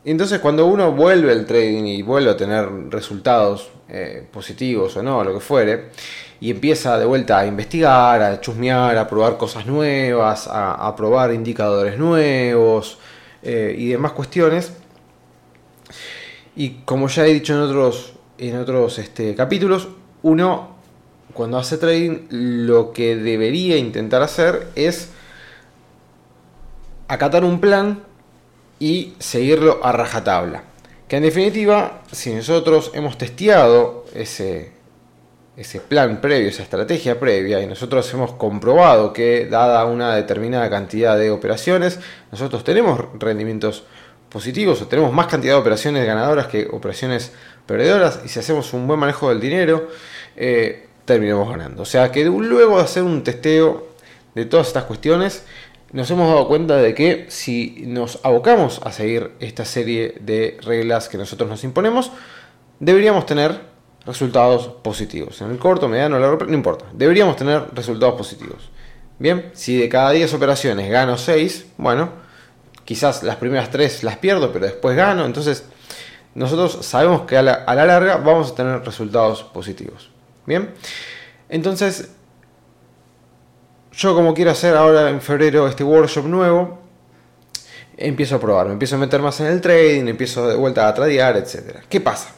entonces 0.05 0.41
cuando 0.41 0.67
uno 0.67 0.93
vuelve 0.93 1.33
al 1.33 1.47
trading 1.47 1.85
y 1.85 2.03
vuelve 2.03 2.31
a 2.31 2.37
tener 2.37 2.69
resultados 2.91 3.71
eh, 3.89 4.27
positivos 4.33 4.97
o 4.97 5.03
no, 5.03 5.23
lo 5.23 5.35
que 5.35 5.41
fuere, 5.41 5.91
y 6.41 6.51
empieza 6.51 6.99
de 6.99 7.05
vuelta 7.05 7.39
a 7.39 7.47
investigar, 7.47 8.21
a 8.21 8.41
chusmear, 8.41 8.97
a 8.99 9.07
probar 9.07 9.37
cosas 9.37 9.65
nuevas, 9.67 10.49
a, 10.51 10.95
probar 10.97 11.33
indicadores 11.33 11.97
nuevos 11.97 12.99
eh, 13.43 13.75
y 13.79 13.89
demás 13.89 14.13
cuestiones. 14.13 14.73
Y 16.57 16.81
como 16.85 17.07
ya 17.09 17.27
he 17.27 17.33
dicho 17.33 17.55
en 17.55 17.61
otros, 17.61 18.15
en 18.39 18.59
otros 18.59 18.99
este, 18.99 19.37
capítulos, 19.37 19.89
uno 20.23 20.77
cuando 21.33 21.59
hace 21.59 21.79
trading 21.79 22.27
lo 22.31 22.93
que 22.93 23.17
debería 23.17 23.77
intentar 23.77 24.23
hacer 24.23 24.69
es 24.75 25.11
acatar 27.09 27.45
un 27.45 27.61
plan 27.61 28.03
y 28.83 29.15
seguirlo 29.21 29.79
a 29.85 29.93
rajatabla. 29.93 30.65
Que 31.07 31.19
en 31.19 31.23
definitiva, 31.23 32.03
si 32.11 32.35
nosotros 32.35 32.91
hemos 32.95 33.17
testeado 33.17 34.07
ese, 34.13 34.73
ese 35.57 35.79
plan 35.79 36.21
previo, 36.21 36.49
esa 36.49 36.65
estrategia 36.65 37.21
previa, 37.21 37.63
y 37.63 37.67
nosotros 37.67 38.13
hemos 38.13 38.33
comprobado 38.33 39.13
que 39.13 39.47
dada 39.47 39.85
una 39.85 40.17
determinada 40.17 40.69
cantidad 40.69 41.17
de 41.17 41.31
operaciones, 41.31 42.01
nosotros 42.33 42.65
tenemos 42.65 43.01
rendimientos 43.21 43.85
positivos 44.29 44.83
o 44.83 44.89
tenemos 44.89 45.13
más 45.13 45.29
cantidad 45.29 45.55
de 45.55 45.61
operaciones 45.61 46.05
ganadoras 46.05 46.49
que 46.49 46.67
operaciones 46.73 47.31
perdedoras, 47.67 48.19
y 48.25 48.29
si 48.29 48.41
hacemos 48.41 48.73
un 48.73 48.89
buen 48.89 48.99
manejo 48.99 49.29
del 49.29 49.39
dinero, 49.39 49.91
eh, 50.35 50.89
terminamos 51.05 51.49
ganando. 51.49 51.83
O 51.83 51.87
sea 51.87 52.11
que 52.11 52.25
luego 52.25 52.79
de 52.79 52.83
hacer 52.83 53.05
un 53.05 53.23
testeo 53.23 53.93
de 54.35 54.45
todas 54.45 54.67
estas 54.67 54.85
cuestiones, 54.85 55.45
nos 55.93 56.11
hemos 56.11 56.29
dado 56.29 56.49
cuenta 56.49 56.77
de 56.77 56.95
que 56.95 57.27
si 57.29 57.85
nos 57.87 58.19
abocamos 58.23 58.81
a 58.85 58.93
seguir 58.93 59.33
esta 59.41 59.65
serie 59.65 60.15
de 60.21 60.59
reglas 60.63 61.09
que 61.09 61.19
nosotros 61.19 61.49
nos 61.49 61.65
imponemos, 61.65 62.11
deberíamos 62.81 63.27
tener 63.27 63.61
resultados 64.07 64.69
positivos. 64.83 65.41
En 65.43 65.51
el 65.51 65.59
corto, 65.59 65.89
mediano, 65.89 66.19
largo 66.19 66.45
no 66.47 66.55
importa. 66.55 66.87
Deberíamos 66.93 67.37
tener 67.37 67.67
resultados 67.75 68.15
positivos. 68.15 68.71
Bien, 69.19 69.51
si 69.53 69.77
de 69.79 69.89
cada 69.89 70.11
10 70.11 70.35
operaciones 70.35 70.91
gano 70.91 71.17
6, 71.17 71.67
bueno, 71.77 72.11
quizás 72.85 73.23
las 73.23 73.37
primeras 73.37 73.71
3 73.71 74.03
las 74.03 74.17
pierdo, 74.17 74.53
pero 74.53 74.65
después 74.65 74.97
gano. 74.97 75.27
Entonces, 75.27 75.67
nosotros 76.35 76.85
sabemos 76.85 77.23
que 77.23 77.37
a 77.37 77.43
la, 77.43 77.53
a 77.53 77.75
la 77.75 77.85
larga 77.85 78.17
vamos 78.17 78.53
a 78.53 78.55
tener 78.55 78.83
resultados 78.83 79.43
positivos. 79.43 80.11
Bien, 80.47 80.71
entonces, 81.51 82.11
yo 83.93 84.15
como 84.15 84.35
quiero 84.35 84.51
hacer 84.51 84.75
ahora 84.77 85.11
en 85.11 85.21
febrero 85.21 85.69
este 85.69 85.85
workshop 85.85 86.27
nuevo, 86.27 86.79
empiezo 87.97 88.37
a 88.37 88.41
probar, 88.41 88.67
me 88.67 88.73
empiezo 88.73 88.97
a 88.97 88.99
meter 88.99 89.21
más 89.21 89.39
en 89.41 89.47
el 89.47 89.61
trading, 89.61 90.09
empiezo 90.09 90.49
de 90.49 90.57
vuelta 90.57 90.89
a 90.89 90.95
tradear, 90.95 91.37
etc. 91.37 91.81
¿Qué 91.89 92.01
pasa? 92.01 92.31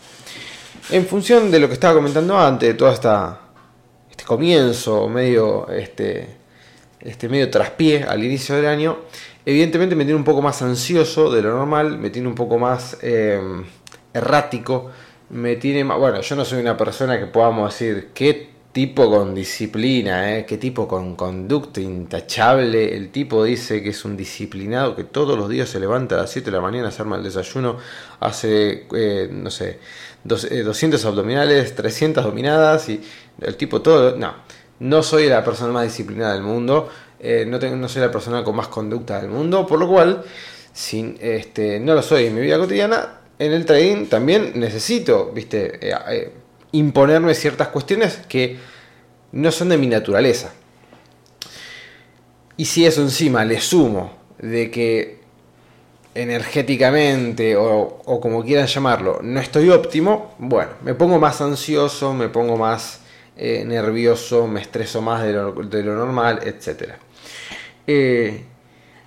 En 0.91 1.07
función 1.07 1.51
de 1.51 1.61
lo 1.61 1.69
que 1.69 1.75
estaba 1.75 1.95
comentando 1.95 2.39
antes, 2.39 2.69
de 2.69 2.75
todo 2.75 2.91
esta, 2.91 3.41
este 4.11 4.25
comienzo 4.25 5.09
medio, 5.09 5.69
este, 5.69 6.29
este 7.01 7.29
medio 7.29 7.51
traspié 7.51 8.03
al 8.03 8.23
inicio 8.23 8.57
del 8.57 8.67
año, 8.67 8.99
evidentemente 9.47 9.95
me 9.95 10.05
tiene 10.05 10.19
un 10.19 10.25
poco 10.25 10.43
más 10.43 10.61
ansioso 10.61 11.31
de 11.31 11.43
lo 11.43 11.57
normal, 11.57 11.99
me 11.99 12.11
tiene 12.11 12.29
un 12.29 12.35
poco 12.35 12.59
más 12.59 12.99
em, 13.01 13.65
errático, 14.13 14.91
me 15.31 15.57
tiene 15.57 15.85
más, 15.85 15.99
bueno, 15.99 16.21
yo 16.21 16.37
no 16.37 16.45
soy 16.45 16.61
una 16.61 16.77
persona 16.77 17.19
que 17.19 17.27
podamos 17.27 17.73
decir 17.73 18.11
qué 18.13 18.54
tipo 18.75 19.09
con 19.09 19.37
disciplina, 19.37 20.37
¿eh? 20.37 20.45
qué 20.45 20.59
tipo 20.59 20.89
con 20.89 21.15
conducta 21.15 21.81
intachable. 21.81 22.97
El 22.97 23.11
tipo 23.13 23.45
dice 23.45 23.81
que 23.81 23.91
es 23.91 24.05
un 24.05 24.17
disciplinado, 24.17 24.97
que 24.97 25.05
todos 25.05 25.39
los 25.39 25.49
días 25.49 25.69
se 25.69 25.79
levanta 25.79 26.17
a 26.17 26.23
las 26.23 26.31
7 26.33 26.51
de 26.51 26.57
la 26.57 26.61
mañana, 26.61 26.91
se 26.91 27.01
arma 27.01 27.17
el 27.17 27.23
desayuno, 27.23 27.77
hace, 28.19 28.89
eh, 28.93 29.29
no 29.31 29.51
sé, 29.51 29.79
200 30.25 31.05
eh, 31.05 31.07
abdominales, 31.07 31.75
300 31.77 32.25
dominadas 32.25 32.89
y 32.89 33.01
el 33.41 33.57
tipo 33.57 33.81
todo... 33.81 34.17
No, 34.17 34.35
no 34.81 35.05
soy 35.05 35.29
la 35.29 35.45
persona 35.45 35.73
más 35.73 35.85
disciplinada 35.85 36.35
del 36.35 36.43
mundo, 36.43 36.89
eh, 37.21 37.45
no, 37.47 37.61
tengo, 37.61 37.77
no 37.77 37.89
soy 37.89 38.03
la 38.03 38.11
persona 38.11 38.43
con 38.43 38.57
más 38.57 38.67
conducta 38.69 39.21
del 39.21 39.31
mundo, 39.31 39.67
por 39.69 39.79
lo 39.79 39.89
cual, 39.89 40.25
sin, 40.73 41.17
este, 41.21 41.79
no 41.79 41.95
lo 41.95 42.03
soy 42.03 42.27
en 42.27 42.35
mi 42.35 42.41
vida 42.41 42.59
cotidiana, 42.59 43.21
en 43.39 43.53
el 43.53 43.65
trading 43.65 44.07
también 44.07 44.53
necesito, 44.57 45.31
viste, 45.33 45.79
eh, 45.81 46.33
imponerme 46.75 47.35
ciertas 47.35 47.69
cuestiones 47.69 48.21
que 48.29 48.59
no 49.33 49.51
son 49.51 49.69
de 49.69 49.79
mi 49.79 49.87
naturaleza. 49.87 50.53
Y 52.57 52.67
si 52.67 52.87
eso 52.87 53.03
encima 53.03 53.45
le 53.45 53.61
sumo 53.61 54.13
de 54.39 54.71
que 54.71 55.25
energéticamente 56.15 57.57
o, 57.57 58.21
como 58.21 58.45
quieran 58.45 58.67
llamarlo, 58.67 59.19
no 59.23 59.41
estoy 59.41 59.71
óptimo, 59.71 60.35
bueno, 60.39 60.73
me 60.85 60.95
pongo 60.95 61.19
más 61.19 61.41
ansioso, 61.41 62.15
me 62.15 62.29
pongo 62.29 62.57
más 62.57 63.01
eh, 63.37 63.65
nervioso, 63.67 64.47
me 64.47 64.61
estreso 64.61 65.03
más 65.03 65.25
de 65.25 65.33
lo, 65.33 65.95
normal, 65.95 66.41
etc. 66.45 66.93
Eh, 67.87 68.45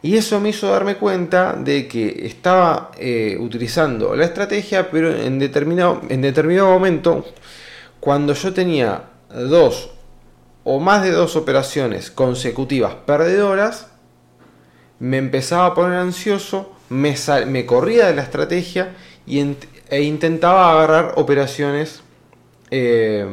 y 0.02 0.16
eso 0.16 0.40
me 0.40 0.50
hizo 0.50 0.70
darme 0.70 0.96
cuenta 0.96 1.54
de 1.54 1.88
que 1.88 2.26
estaba 2.28 2.92
eh, 2.98 3.38
utilizando 3.40 4.16
la 4.16 4.26
estrategia, 4.26 4.92
pero 4.92 5.16
en 5.16 5.40
determinado, 5.40 6.02
en 6.10 6.22
determinado 6.22 6.70
momento, 6.70 7.26
cuando 8.00 8.34
yo 8.34 8.54
tenía 8.54 9.04
dos 9.30 9.92
o 10.64 10.80
más 10.80 11.04
de 11.04 11.12
dos 11.12 11.36
operaciones 11.36 12.12
consecutivas 12.12 12.96
perdedoras, 13.06 13.88
me 15.00 15.18
empezaba 15.18 15.68
a 15.68 15.74
poner 15.74 15.98
ansioso 15.98 16.78
me, 16.90 17.16
me 17.48 17.66
corría 17.66 18.08
de 18.08 18.16
la 18.16 18.24
estrategia 18.24 18.96
y 19.26 19.56
e 19.90 20.02
intentaba 20.02 20.72
agarrar 20.72 21.14
operaciones 21.16 22.02
eh, 22.72 23.26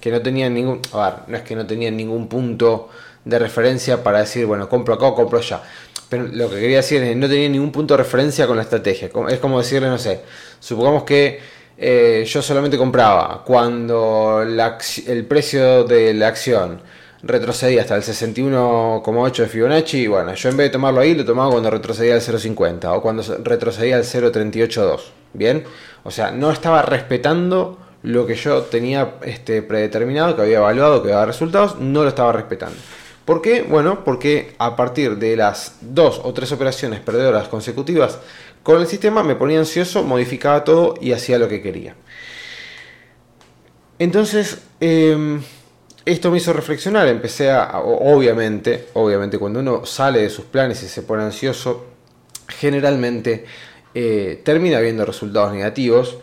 que 0.00 0.10
no 0.10 0.20
tenían 0.20 0.54
ningún. 0.54 0.80
A 0.92 1.10
ver, 1.10 1.18
no 1.28 1.36
es 1.36 1.42
que 1.42 1.54
no 1.54 1.66
tenían 1.66 1.96
ningún 1.96 2.28
punto 2.28 2.88
de 3.24 3.38
referencia 3.38 4.02
para 4.02 4.20
decir, 4.20 4.46
bueno, 4.46 4.68
compro 4.68 4.94
acá 4.94 5.06
o 5.06 5.14
compro 5.14 5.38
allá. 5.38 5.62
Pero 6.08 6.24
lo 6.24 6.48
que 6.48 6.60
quería 6.60 6.78
decir 6.78 7.02
es 7.02 7.10
que 7.10 7.16
no 7.16 7.28
tenía 7.28 7.48
ningún 7.48 7.72
punto 7.72 7.94
de 7.94 7.98
referencia 7.98 8.46
con 8.46 8.56
la 8.56 8.62
estrategia. 8.62 9.10
Es 9.28 9.38
como 9.38 9.58
decirle, 9.58 9.88
no 9.88 9.98
sé, 9.98 10.20
supongamos 10.60 11.02
que 11.02 11.40
eh, 11.78 12.24
yo 12.26 12.42
solamente 12.42 12.78
compraba 12.78 13.42
cuando 13.44 14.42
el 14.42 15.26
precio 15.26 15.84
de 15.84 16.14
la 16.14 16.28
acción 16.28 16.80
retrocedía 17.22 17.82
hasta 17.82 17.96
el 17.96 18.02
61,8 18.02 19.36
de 19.36 19.48
Fibonacci 19.48 19.98
y 19.98 20.06
bueno, 20.06 20.34
yo 20.34 20.48
en 20.48 20.56
vez 20.56 20.68
de 20.68 20.70
tomarlo 20.70 21.00
ahí 21.00 21.14
lo 21.14 21.24
tomaba 21.24 21.50
cuando 21.50 21.70
retrocedía 21.70 22.14
al 22.14 22.20
0,50 22.20 22.96
o 22.96 23.02
cuando 23.02 23.22
retrocedía 23.42 23.96
al 23.96 24.04
0,382. 24.04 25.12
Bien, 25.32 25.64
o 26.04 26.10
sea, 26.10 26.30
no 26.30 26.50
estaba 26.50 26.82
respetando 26.82 27.78
lo 28.02 28.26
que 28.26 28.36
yo 28.36 28.62
tenía 28.62 29.16
este, 29.22 29.62
predeterminado, 29.62 30.36
que 30.36 30.42
había 30.42 30.58
evaluado, 30.58 31.02
que 31.02 31.10
daba 31.10 31.26
resultados, 31.26 31.78
no 31.80 32.02
lo 32.02 32.08
estaba 32.08 32.32
respetando. 32.32 32.76
¿Por 33.24 33.42
qué? 33.42 33.62
Bueno, 33.62 34.04
porque 34.04 34.54
a 34.58 34.76
partir 34.76 35.16
de 35.16 35.34
las 35.34 35.78
dos 35.80 36.20
o 36.22 36.32
tres 36.32 36.52
operaciones 36.52 37.00
perdedoras 37.00 37.48
consecutivas 37.48 38.20
con 38.66 38.80
el 38.80 38.88
sistema 38.88 39.22
me 39.22 39.36
ponía 39.36 39.60
ansioso, 39.60 40.02
modificaba 40.02 40.64
todo 40.64 40.94
y 41.00 41.12
hacía 41.12 41.38
lo 41.38 41.48
que 41.48 41.62
quería. 41.62 41.94
Entonces, 43.96 44.58
eh, 44.80 45.38
esto 46.04 46.32
me 46.32 46.38
hizo 46.38 46.52
reflexionar, 46.52 47.06
empecé 47.06 47.52
a, 47.52 47.78
obviamente, 47.78 48.88
obviamente 48.94 49.38
cuando 49.38 49.60
uno 49.60 49.86
sale 49.86 50.22
de 50.22 50.30
sus 50.30 50.46
planes 50.46 50.82
y 50.82 50.88
se 50.88 51.02
pone 51.02 51.22
ansioso, 51.22 51.86
generalmente 52.48 53.44
eh, 53.94 54.42
termina 54.44 54.80
viendo 54.80 55.04
resultados 55.04 55.52
negativos 55.52 56.18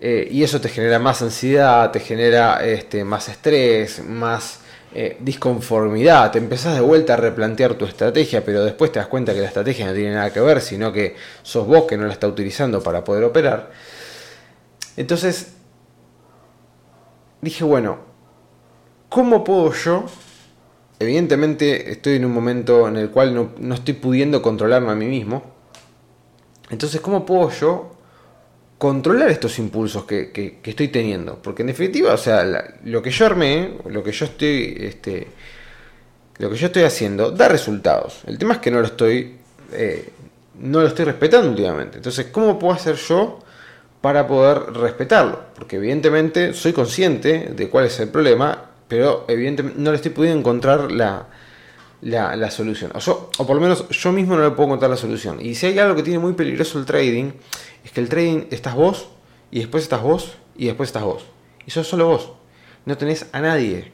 eh, 0.00 0.26
y 0.28 0.42
eso 0.42 0.60
te 0.60 0.70
genera 0.70 0.98
más 0.98 1.22
ansiedad, 1.22 1.92
te 1.92 2.00
genera 2.00 2.66
este, 2.66 3.04
más 3.04 3.28
estrés, 3.28 4.04
más 4.04 4.58
eh, 4.94 5.16
disconformidad, 5.20 6.30
te 6.30 6.38
empezás 6.38 6.74
de 6.74 6.80
vuelta 6.80 7.14
a 7.14 7.16
replantear 7.16 7.74
tu 7.74 7.84
estrategia, 7.84 8.44
pero 8.44 8.64
después 8.64 8.92
te 8.92 8.98
das 8.98 9.08
cuenta 9.08 9.34
que 9.34 9.40
la 9.40 9.48
estrategia 9.48 9.86
no 9.86 9.92
tiene 9.92 10.14
nada 10.14 10.32
que 10.32 10.40
ver, 10.40 10.60
sino 10.60 10.92
que 10.92 11.16
sos 11.42 11.66
vos 11.66 11.84
que 11.84 11.96
no 11.96 12.06
la 12.06 12.12
está 12.12 12.26
utilizando 12.26 12.82
para 12.82 13.04
poder 13.04 13.24
operar. 13.24 13.70
Entonces, 14.96 15.54
dije, 17.40 17.64
bueno, 17.64 18.14
¿Cómo 19.14 19.44
puedo 19.44 19.72
yo 19.72 20.06
evidentemente 20.98 21.92
estoy 21.92 22.16
en 22.16 22.24
un 22.24 22.32
momento 22.32 22.88
en 22.88 22.96
el 22.96 23.10
cual 23.10 23.32
no, 23.32 23.74
estoy 23.74 23.94
pudiendo 23.94 24.42
controlarme 24.42 24.90
a 24.90 24.96
mí 24.96 25.06
mismo. 25.06 25.44
Entonces, 26.68 27.00
¿cómo 27.00 27.24
puedo 27.24 27.48
yo 27.50 27.93
controlar 28.84 29.30
estos 29.30 29.58
impulsos 29.58 30.04
que, 30.04 30.60
estoy 30.62 30.88
teniendo? 30.88 31.38
Porque 31.42 31.62
en 31.62 31.68
definitiva, 31.68 32.12
o 32.12 32.18
sea, 32.18 32.44
lo 32.84 33.00
que 33.00 33.10
yo 33.10 33.24
armé, 33.24 33.78
lo 33.88 34.04
que 34.04 34.12
yo 34.12 34.26
estoy, 34.26 34.76
este, 34.78 35.26
lo 36.36 36.50
que 36.50 36.56
yo 36.56 36.66
estoy 36.66 36.82
haciendo, 36.82 37.30
da 37.30 37.48
resultados. 37.48 38.20
El 38.26 38.36
tema 38.36 38.54
es 38.54 38.58
que 38.60 38.70
no 38.70 38.80
lo 38.80 38.86
estoy, 38.86 39.36
eh, 39.72 40.10
no 40.60 40.82
lo 40.82 40.86
estoy 40.86 41.06
respetando 41.06 41.48
últimamente. 41.48 41.96
Entonces, 41.96 42.26
¿cómo 42.26 42.58
puedo 42.58 42.74
hacer 42.74 42.96
yo 42.96 43.38
para 44.02 44.26
poder 44.26 44.74
respetarlo? 44.74 45.40
Porque 45.54 45.76
evidentemente 45.76 46.52
soy 46.52 46.74
consciente 46.74 47.52
de 47.56 47.68
cuál 47.70 47.86
es 47.86 47.98
el 48.00 48.08
problema 48.08 48.70
pero 48.88 49.24
evidentemente 49.28 49.80
no 49.80 49.90
le 49.90 49.96
estoy 49.96 50.10
pudiendo 50.12 50.38
encontrar 50.38 50.92
la, 50.92 51.26
la, 52.04 52.50
solución. 52.50 52.92
O, 52.94 53.30
o 53.38 53.46
por 53.46 53.56
lo 53.56 53.60
menos 53.60 53.88
yo 53.88 54.12
mismo 54.12 54.36
no 54.36 54.44
le 54.44 54.50
puedo 54.50 54.68
encontrar 54.68 54.90
la 54.90 54.96
solución. 54.96 55.38
Y 55.40 55.54
si 55.54 55.66
hay 55.66 55.78
algo 55.78 55.96
que 55.96 56.02
tiene 56.02 56.18
muy 56.18 56.34
peligroso 56.34 56.78
el 56.78 56.86
trading, 56.86 57.32
es 57.84 57.90
que 57.90 58.00
el 58.00 58.08
trading 58.08 58.46
estás 58.50 58.74
vos, 58.74 59.08
y 59.50 59.60
después 59.60 59.84
estás 59.84 60.02
vos, 60.02 60.36
y 60.56 60.66
después 60.66 60.88
estás 60.88 61.04
vos. 61.04 61.24
Y 61.66 61.70
sos 61.70 61.86
solo 61.86 62.06
vos. 62.06 62.32
No 62.84 62.96
tenés 62.96 63.26
a 63.32 63.40
nadie 63.40 63.92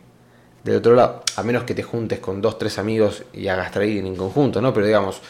del 0.64 0.76
otro 0.76 0.94
lado. 0.94 1.22
A 1.36 1.42
menos 1.42 1.64
que 1.64 1.74
te 1.74 1.82
juntes 1.82 2.18
con 2.18 2.40
dos, 2.40 2.58
tres 2.58 2.78
amigos 2.78 3.24
y 3.32 3.48
hagas 3.48 3.70
trading 3.70 4.04
en 4.04 4.16
conjunto, 4.16 4.60
¿no? 4.60 4.74
Pero 4.74 4.86
digamos, 4.86 5.20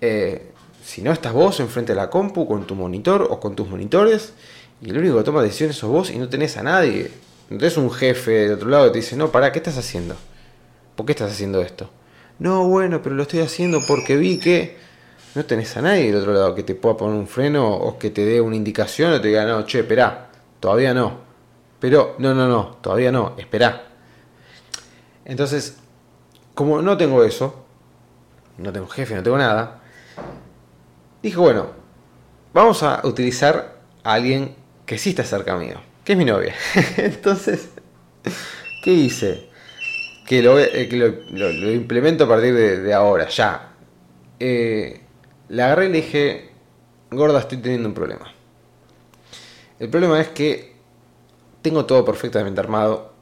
eh, 0.00 0.50
si 0.84 1.02
no 1.02 1.12
estás 1.12 1.32
vos 1.32 1.60
enfrente 1.60 1.92
de 1.92 1.96
la 1.96 2.10
compu, 2.10 2.46
con 2.46 2.66
tu 2.66 2.74
monitor 2.74 3.26
o 3.30 3.40
con 3.40 3.54
tus 3.54 3.68
monitores, 3.68 4.32
y 4.82 4.90
el 4.90 4.98
único 4.98 5.18
que 5.18 5.24
toma 5.24 5.42
decisiones 5.42 5.76
sos 5.76 5.90
vos 5.90 6.10
y 6.10 6.18
no 6.18 6.28
tenés 6.28 6.56
a 6.56 6.62
nadie 6.62 7.10
entonces 7.50 7.76
un 7.76 7.90
jefe 7.90 8.30
de 8.30 8.54
otro 8.54 8.68
lado 8.68 8.90
te 8.90 8.98
dice, 8.98 9.16
no, 9.16 9.30
para, 9.30 9.52
¿qué 9.52 9.58
estás 9.58 9.76
haciendo? 9.76 10.16
¿Por 10.96 11.06
qué 11.06 11.12
estás 11.12 11.30
haciendo 11.30 11.60
esto? 11.60 11.90
No, 12.38 12.66
bueno, 12.68 13.00
pero 13.02 13.14
lo 13.14 13.22
estoy 13.22 13.40
haciendo 13.40 13.80
porque 13.86 14.16
vi 14.16 14.38
que 14.38 14.76
no 15.34 15.44
tenés 15.44 15.76
a 15.76 15.82
nadie 15.82 16.06
del 16.06 16.16
otro 16.16 16.32
lado 16.32 16.54
que 16.54 16.62
te 16.62 16.74
pueda 16.74 16.96
poner 16.96 17.16
un 17.16 17.26
freno 17.26 17.72
o 17.72 17.98
que 17.98 18.10
te 18.10 18.24
dé 18.24 18.40
una 18.40 18.56
indicación 18.56 19.12
o 19.12 19.20
te 19.20 19.28
diga, 19.28 19.44
no, 19.44 19.64
che, 19.64 19.80
espera, 19.80 20.28
todavía 20.60 20.94
no. 20.94 21.18
Pero, 21.80 22.16
no, 22.18 22.34
no, 22.34 22.48
no, 22.48 22.78
todavía 22.80 23.12
no, 23.12 23.34
espera. 23.36 23.88
Entonces, 25.24 25.76
como 26.54 26.82
no 26.82 26.96
tengo 26.96 27.24
eso, 27.24 27.64
no 28.58 28.72
tengo 28.72 28.86
jefe, 28.88 29.14
no 29.14 29.22
tengo 29.22 29.38
nada, 29.38 29.80
dije, 31.22 31.36
bueno, 31.36 31.66
vamos 32.52 32.82
a 32.82 33.00
utilizar 33.04 33.78
a 34.02 34.12
alguien 34.12 34.54
que 34.86 34.98
sí 34.98 35.10
está 35.10 35.24
cerca 35.24 35.56
mío 35.56 35.80
que 36.04 36.12
es 36.12 36.18
mi 36.18 36.24
novia. 36.24 36.54
Entonces, 36.96 37.70
¿qué 38.82 38.92
hice? 38.92 39.48
Que 40.24 40.42
lo, 40.42 40.58
eh, 40.58 41.74
implemento 41.74 42.24
a 42.24 42.28
partir 42.28 42.54
de, 42.54 42.94
ahora, 42.94 43.28
ya. 43.28 43.74
Eh, 44.40 45.00
la 45.48 45.66
agarré 45.66 45.86
y 45.86 45.88
le 45.90 45.96
dije, 45.96 46.50
gorda, 47.10 47.40
estoy 47.40 47.58
teniendo 47.58 47.88
un 47.88 47.94
problema. 47.94 48.32
El 49.78 49.90
problema 49.90 50.20
es 50.20 50.28
que 50.28 50.74
tengo 51.62 51.84
todo 51.84 52.04
perfectamente 52.04 52.60
armado, 52.60 53.12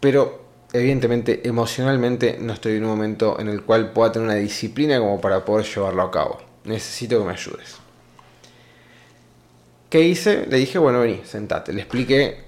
pero 0.00 0.42
evidentemente 0.72 1.46
emocionalmente 1.48 2.36
no 2.40 2.52
estoy 2.52 2.76
en 2.76 2.84
un 2.84 2.90
momento 2.90 3.38
en 3.40 3.48
el 3.48 3.62
cual 3.62 3.92
pueda 3.92 4.12
tener 4.12 4.28
una 4.28 4.36
disciplina 4.36 4.98
como 4.98 5.20
para 5.20 5.44
poder 5.44 5.66
llevarlo 5.66 6.02
a 6.02 6.10
cabo. 6.10 6.38
Necesito 6.64 7.18
que 7.18 7.24
me 7.24 7.32
ayudes. 7.32 7.76
¿Qué 9.88 10.02
hice? 10.02 10.46
Le 10.46 10.58
dije, 10.58 10.78
bueno, 10.78 11.00
vení, 11.00 11.22
sentate. 11.24 11.72
Le 11.72 11.80
expliqué 11.80 12.47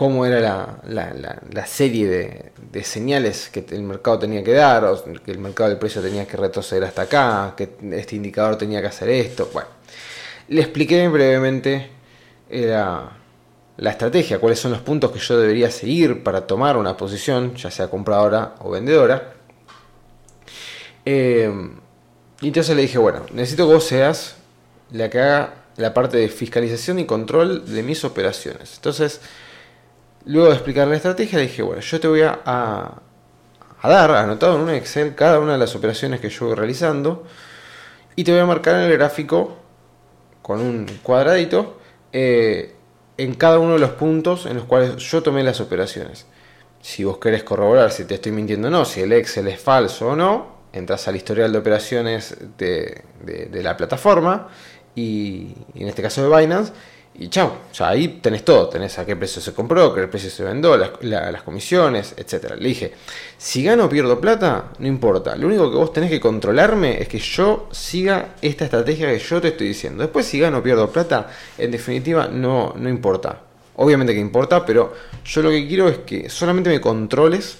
cómo 0.00 0.24
era 0.24 0.80
la, 0.88 1.66
serie 1.66 2.08
de, 2.72 2.84
señales 2.84 3.50
que 3.50 3.62
el 3.68 3.82
mercado 3.82 4.20
tenía 4.20 4.42
que 4.42 4.54
dar, 4.54 4.90
que 5.22 5.30
el 5.30 5.38
mercado 5.38 5.68
del 5.68 5.78
precio 5.78 6.00
tenía 6.00 6.26
que 6.26 6.38
retroceder 6.38 6.84
hasta 6.84 7.02
acá, 7.02 7.52
que 7.54 7.68
este 7.92 8.16
indicador 8.16 8.56
tenía 8.56 8.80
que 8.80 8.86
hacer 8.86 9.10
esto. 9.10 9.50
Bueno, 9.52 9.68
le 10.48 10.62
expliqué 10.62 11.06
brevemente 11.06 11.90
la, 12.48 13.12
estrategia, 13.76 14.38
cuáles 14.38 14.58
son 14.58 14.70
los 14.70 14.80
puntos 14.80 15.12
que 15.12 15.18
yo 15.18 15.38
debería 15.38 15.70
seguir 15.70 16.22
para 16.22 16.46
tomar 16.46 16.78
una 16.78 16.96
posición, 16.96 17.54
ya 17.56 17.70
sea 17.70 17.88
compradora 17.88 18.54
o 18.60 18.70
vendedora. 18.70 19.34
Eh, 21.04 21.52
y 22.40 22.46
entonces 22.46 22.74
le 22.74 22.80
dije, 22.80 22.96
bueno, 22.96 23.26
necesito 23.34 23.68
que 23.68 23.74
vos 23.74 23.84
seas 23.84 24.36
la 24.92 25.10
que 25.10 25.20
haga 25.20 25.54
la 25.76 25.92
parte 25.92 26.16
de 26.16 26.30
fiscalización 26.30 27.00
y 27.00 27.04
control 27.04 27.70
de 27.70 27.82
mis 27.82 28.02
operaciones. 28.02 28.76
Entonces, 28.76 29.20
luego 30.26 30.48
de 30.48 30.54
explicar 30.54 30.88
la 30.88 30.96
estrategia, 30.96 31.38
dije, 31.38 31.62
bueno, 31.62 31.80
yo 31.80 32.00
te 32.00 32.08
voy 32.08 32.22
a, 32.22 32.40
a, 32.44 33.88
dar, 33.88 34.10
anotado 34.12 34.56
en 34.56 34.62
un 34.62 34.70
Excel, 34.70 35.14
cada 35.14 35.38
una 35.40 35.52
de 35.52 35.58
las 35.58 35.74
operaciones 35.74 36.20
que 36.20 36.28
yo 36.28 36.46
voy 36.46 36.54
realizando 36.54 37.24
y 38.16 38.24
te 38.24 38.32
voy 38.32 38.40
a 38.40 38.46
marcar 38.46 38.76
en 38.76 38.82
el 38.82 38.92
gráfico 38.92 39.56
con 40.42 40.60
un 40.60 40.86
cuadradito 41.02 41.78
eh, 42.12 42.74
en 43.16 43.34
cada 43.34 43.58
uno 43.58 43.74
de 43.74 43.78
los 43.78 43.90
puntos 43.90 44.46
en 44.46 44.56
los 44.56 44.64
cuales 44.64 44.96
yo 44.96 45.22
tomé 45.22 45.42
las 45.42 45.60
operaciones. 45.60 46.26
Si 46.80 47.04
vos 47.04 47.18
querés 47.18 47.44
corroborar 47.44 47.92
si 47.92 48.04
te 48.04 48.14
estoy 48.14 48.32
mintiendo 48.32 48.68
o 48.68 48.70
no, 48.70 48.84
si 48.84 49.00
el 49.00 49.12
Excel 49.12 49.48
es 49.48 49.60
falso 49.60 50.08
o 50.08 50.16
no, 50.16 50.60
entras 50.72 51.06
al 51.08 51.16
historial 51.16 51.52
de 51.52 51.58
operaciones 51.58 52.36
de, 52.56 53.02
de 53.22 53.62
la 53.62 53.76
plataforma 53.76 54.48
y, 54.94 55.54
en 55.74 55.88
este 55.88 56.02
caso 56.02 56.28
de 56.28 56.36
Binance, 56.36 56.72
y 57.14 57.28
chao, 57.28 57.48
o 57.70 57.74
sea, 57.74 57.88
ahí 57.88 58.20
tenés 58.22 58.44
todo, 58.44 58.68
tenés 58.68 58.98
a 58.98 59.04
qué 59.04 59.16
precio 59.16 59.42
se 59.42 59.52
compró, 59.52 59.92
qué 59.94 60.06
precio 60.06 60.30
se 60.30 60.44
vendió, 60.44 60.76
las, 60.76 61.42
comisiones, 61.42 62.14
etcétera. 62.16 62.56
Le 62.56 62.68
dije, 62.68 62.92
si 63.36 63.64
gano 63.64 63.86
o 63.86 63.88
pierdo 63.88 64.20
plata, 64.20 64.70
no 64.78 64.86
importa, 64.86 65.36
lo 65.36 65.48
único 65.48 65.70
que 65.70 65.76
vos 65.76 65.92
tenés 65.92 66.08
que 66.08 66.20
controlarme 66.20 67.02
es 67.02 67.08
que 67.08 67.18
yo 67.18 67.68
siga 67.72 68.36
esta 68.40 68.64
estrategia 68.64 69.08
que 69.08 69.18
yo 69.18 69.40
te 69.40 69.48
estoy 69.48 69.68
diciendo. 69.68 70.02
Después 70.02 70.24
si 70.24 70.38
gano 70.38 70.58
o 70.58 70.62
pierdo 70.62 70.90
plata, 70.90 71.28
en 71.58 71.70
definitiva 71.70 72.28
no, 72.28 72.74
no 72.76 72.88
importa. 72.88 73.40
Obviamente 73.76 74.14
que 74.14 74.20
importa, 74.20 74.64
pero 74.64 74.94
yo 75.24 75.42
lo 75.42 75.50
que 75.50 75.66
quiero 75.66 75.88
es 75.88 75.98
que 75.98 76.30
solamente 76.30 76.70
me 76.70 76.80
controles 76.80 77.58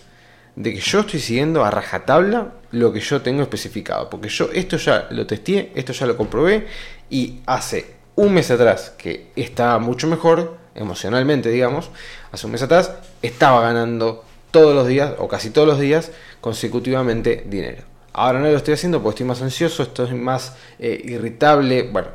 de 0.56 0.74
que 0.74 0.80
yo 0.80 1.00
estoy 1.00 1.20
siguiendo 1.20 1.64
a 1.64 1.70
rajatabla 1.70 2.52
lo 2.72 2.92
que 2.92 3.00
yo 3.00 3.20
tengo 3.20 3.42
especificado. 3.42 4.08
Porque 4.08 4.28
yo 4.28 4.48
esto 4.52 4.76
ya 4.76 5.08
lo 5.10 5.26
testé, 5.26 5.72
esto 5.74 5.92
ya 5.92 6.06
lo 6.06 6.16
comprobé 6.16 6.66
y 7.10 7.40
hace 7.46 7.99
un 8.20 8.34
mes 8.34 8.50
atrás 8.50 8.92
que 8.98 9.28
estaba 9.34 9.78
mucho 9.78 10.06
mejor, 10.06 10.58
emocionalmente 10.74 11.48
digamos, 11.48 11.90
hace 12.32 12.44
un 12.44 12.52
mes 12.52 12.60
atrás 12.60 12.92
estaba 13.22 13.62
ganando 13.62 14.26
todos 14.50 14.74
los 14.74 14.86
días 14.86 15.14
o 15.18 15.26
casi 15.26 15.48
todos 15.48 15.66
los 15.66 15.80
días 15.80 16.12
consecutivamente 16.42 17.44
dinero. 17.46 17.82
Ahora 18.12 18.40
no 18.40 18.46
lo 18.46 18.56
estoy 18.58 18.74
haciendo 18.74 19.02
porque 19.02 19.14
estoy 19.14 19.26
más 19.26 19.40
ansioso, 19.40 19.82
estoy 19.82 20.12
más 20.12 20.54
eh, 20.78 21.00
irritable, 21.02 21.84
bueno, 21.90 22.08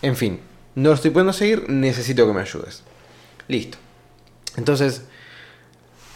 en 0.00 0.16
fin, 0.16 0.40
no 0.76 0.88
lo 0.88 0.94
estoy 0.94 1.10
pudiendo 1.10 1.34
seguir, 1.34 1.68
necesito 1.68 2.26
que 2.26 2.32
me 2.32 2.40
ayudes. 2.40 2.82
Listo. 3.46 3.76
Entonces, 4.56 5.02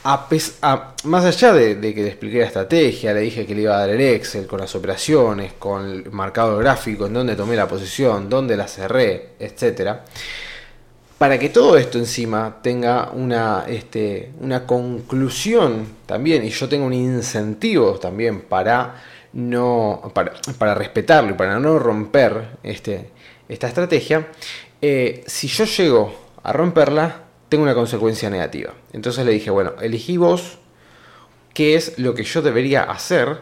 más 0.05 1.25
allá 1.25 1.53
de, 1.55 1.95
que 1.95 2.03
le 2.03 2.09
expliqué 2.09 2.41
la 2.41 2.47
estrategia, 2.47 3.15
le 3.15 3.21
dije 3.21 3.47
que 3.47 3.55
le 3.55 3.63
iba 3.63 3.75
a 3.75 3.81
dar 3.81 3.91
el 3.91 4.01
Excel 4.01 4.47
con 4.47 4.61
las 4.61 4.75
operaciones, 4.75 5.55
con 5.55 5.89
el 5.89 6.11
marcado 6.11 6.59
gráfico, 6.59 7.07
en 7.07 7.15
dónde 7.15 7.35
tomé 7.35 7.57
la 7.57 7.67
posición, 7.67 8.29
dónde 8.29 8.57
la 8.57 8.69
cerré, 8.69 9.31
etcétera, 9.39 10.05
para 11.17 11.39
que 11.39 11.49
todo 11.49 11.79
esto 11.79 11.99
encima 11.99 12.59
tenga 12.63 13.13
una, 13.13 13.65
este, 13.67 14.33
una 14.41 14.67
conclusión 14.67 15.87
también 16.05 16.45
y 16.45 16.51
yo 16.51 16.69
tenga 16.69 16.85
un 16.85 16.93
incentivo 16.93 17.99
también 17.99 18.43
para 18.43 18.97
no 19.33 20.13
para, 20.13 20.75
respetarlo 20.75 21.31
y 21.31 21.35
para 21.35 21.59
no 21.59 21.79
romper 21.79 22.59
este, 22.63 23.11
esta 23.49 23.69
estrategia, 23.69 24.29
eh, 24.81 25.25
si 25.27 25.49
yo 25.49 25.65
llego 25.65 26.15
a 26.43 26.53
romperla, 26.53 27.24
tengo 27.49 27.65
una 27.65 27.75
consecuencia 27.75 28.31
negativa. 28.31 28.75
Entonces 28.93 29.25
le 29.25 29.33
dije, 29.33 29.51
bueno, 29.51 29.73
elegí 29.81 30.17
vos 30.17 30.59
qué 31.53 31.77
es 31.77 31.99
lo 31.99 32.15
que 32.15 32.25
yo 32.25 32.43
debería 32.43 32.83
hacer 32.83 33.39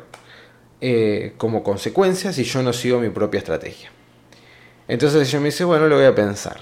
eh, 0.80 1.34
como 1.38 1.62
consecuencia 1.62 2.32
si 2.32 2.44
yo 2.44 2.62
no 2.62 2.72
sigo 2.72 3.00
mi 3.00 3.08
propia 3.08 3.38
estrategia. 3.38 3.90
Entonces 4.88 5.28
ella 5.28 5.40
me 5.40 5.46
dice, 5.46 5.64
bueno, 5.64 5.88
lo 5.88 5.96
voy 5.96 6.04
a 6.04 6.14
pensar. 6.14 6.58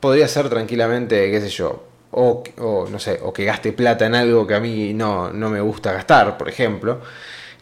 Podría 0.00 0.28
ser 0.28 0.48
tranquilamente, 0.48 1.30
qué 1.30 1.40
sé 1.40 1.48
yo, 1.48 1.84
o, 2.12 2.42
no 2.90 2.98
sé, 2.98 3.20
o 3.22 3.32
que 3.32 3.44
gaste 3.44 3.72
plata 3.72 4.06
en 4.06 4.14
algo 4.14 4.46
que 4.46 4.54
a 4.54 4.60
mí 4.60 4.94
no, 4.94 5.32
no 5.32 5.50
me 5.50 5.60
gusta 5.60 5.92
gastar, 5.92 6.38
por 6.38 6.48
ejemplo, 6.48 7.00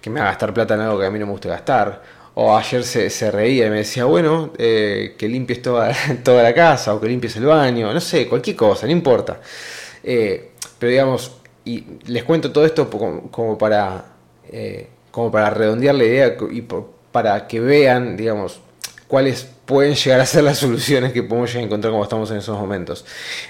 que 0.00 0.10
me 0.10 0.20
haga 0.20 0.30
gastar 0.30 0.54
plata 0.54 0.74
en 0.74 0.80
algo 0.80 0.98
que 0.98 1.06
a 1.06 1.10
mí 1.10 1.18
no 1.18 1.26
me 1.26 1.32
gusta 1.32 1.48
gastar, 1.48 2.02
o 2.36 2.56
ayer 2.56 2.82
se, 2.82 3.30
reía 3.30 3.66
y 3.66 3.70
me 3.70 3.76
decía, 3.76 4.04
bueno, 4.04 4.52
eh, 4.58 5.14
que 5.16 5.28
limpies 5.28 5.62
toda, 5.62 5.92
toda 6.24 6.42
la 6.42 6.52
casa 6.52 6.94
o 6.94 7.00
que 7.00 7.08
limpies 7.08 7.36
el 7.36 7.46
baño, 7.46 7.92
no 7.92 8.00
sé, 8.00 8.28
cualquier 8.28 8.56
cosa, 8.56 8.86
no 8.86 8.92
importa. 8.92 9.40
Eh, 10.02 10.50
pero 10.78 10.90
digamos, 10.90 11.32
y 11.64 11.84
les 12.06 12.24
cuento 12.24 12.50
todo 12.50 12.66
esto 12.66 12.90
como, 12.90 13.56
para, 13.56 14.04
eh, 14.50 14.88
como 15.10 15.30
para 15.30 15.50
redondear 15.50 15.94
la 15.94 16.04
idea 16.04 16.36
y 16.50 16.62
para 17.12 17.46
que 17.46 17.60
vean, 17.60 18.16
digamos, 18.16 18.60
cuáles 19.06 19.46
pueden 19.64 19.94
llegar 19.94 20.20
a 20.20 20.26
ser 20.26 20.42
las 20.44 20.58
soluciones 20.66 21.12
que 21.12 21.22
podemos 21.22 21.50
llegar 21.50 21.62
a 21.62 21.66
encontrar 21.66 21.92
como 21.92 22.02
estamos 22.02 22.30
en 22.32 22.38
esos 22.38 22.58
momentos. 22.58 23.04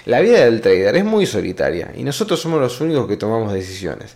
La 0.05 0.21
vida 0.21 0.45
del 0.45 0.61
trader 0.61 0.95
es 0.95 1.05
muy 1.05 1.25
solitaria 1.25 1.91
y 1.95 2.03
nosotros 2.03 2.39
somos 2.39 2.61
los 2.61 2.79
únicos 2.81 3.07
que 3.07 3.17
tomamos 3.17 3.51
decisiones. 3.51 4.15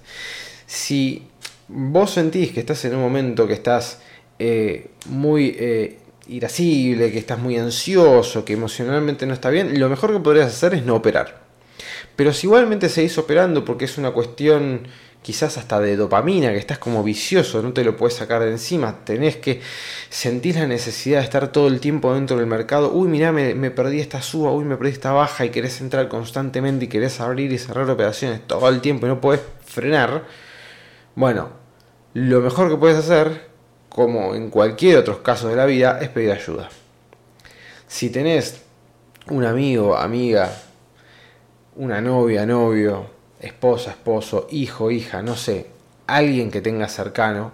Si 0.67 1.27
vos 1.67 2.11
sentís 2.11 2.51
que 2.51 2.59
estás 2.59 2.85
en 2.85 2.95
un 2.95 3.01
momento 3.01 3.47
que 3.47 3.53
estás 3.53 3.99
eh, 4.39 4.91
muy 5.05 5.55
eh, 5.59 5.99
irascible, 6.27 7.11
que 7.11 7.19
estás 7.19 7.39
muy 7.39 7.57
ansioso, 7.57 8.45
que 8.45 8.53
emocionalmente 8.53 9.25
no 9.25 9.33
está 9.33 9.49
bien, 9.49 9.79
lo 9.79 9.89
mejor 9.89 10.13
que 10.13 10.19
podrías 10.19 10.47
hacer 10.47 10.73
es 10.73 10.85
no 10.85 10.95
operar. 10.95 11.43
Pero 12.15 12.33
si 12.33 12.47
igualmente 12.47 12.89
seguís 12.89 13.17
operando 13.17 13.63
porque 13.63 13.85
es 13.85 13.97
una 13.97 14.11
cuestión 14.11 14.87
quizás 15.21 15.57
hasta 15.57 15.79
de 15.79 15.95
dopamina, 15.97 16.51
que 16.51 16.57
estás 16.57 16.77
como 16.77 17.03
vicioso, 17.03 17.61
no 17.61 17.73
te 17.73 17.83
lo 17.83 17.97
puedes 17.97 18.15
sacar 18.15 18.41
de 18.41 18.51
encima, 18.51 19.03
tenés 19.03 19.35
que 19.37 19.61
sentir 20.09 20.55
la 20.55 20.67
necesidad 20.67 21.19
de 21.19 21.25
estar 21.25 21.51
todo 21.51 21.67
el 21.67 21.79
tiempo 21.79 22.13
dentro 22.13 22.37
del 22.37 22.47
mercado, 22.47 22.91
uy, 22.93 23.09
mira, 23.09 23.31
me, 23.31 23.53
me, 23.53 23.71
perdí 23.71 23.99
esta 23.99 24.21
suba, 24.21 24.51
uy, 24.51 24.63
me 24.63 24.77
perdí 24.77 24.93
esta 24.93 25.11
baja 25.11 25.45
y 25.45 25.49
querés 25.49 25.81
entrar 25.81 26.07
constantemente 26.07 26.85
y 26.85 26.87
querés 26.87 27.19
abrir 27.19 27.51
y 27.51 27.57
cerrar 27.57 27.89
operaciones 27.89 28.45
todo 28.47 28.69
el 28.69 28.79
tiempo 28.81 29.05
y 29.05 29.09
no 29.09 29.19
puedes 29.19 29.41
frenar, 29.65 30.25
bueno, 31.15 31.49
lo 32.13 32.39
mejor 32.39 32.69
que 32.69 32.77
puedes 32.77 32.97
hacer, 32.97 33.48
como 33.99 34.33
en 34.33 34.49
cualquier 34.49 34.99
otro 34.99 35.21
caso 35.21 35.49
de 35.49 35.57
la 35.57 35.65
vida, 35.65 35.99
es 36.01 36.07
pedir 36.07 36.31
ayuda. 36.31 36.69
Si 37.85 38.09
tenés 38.09 38.61
un 39.29 39.43
amigo, 39.43 39.97
amiga, 39.97 40.49
una 41.75 41.99
novia, 41.99 42.45
novio, 42.45 43.07
esposa, 43.41 43.91
esposo, 43.91 44.47
hijo, 44.51 44.89
hija, 44.89 45.21
no 45.21 45.35
sé, 45.35 45.65
alguien 46.07 46.49
que 46.49 46.61
tenga 46.61 46.87
cercano 46.87 47.51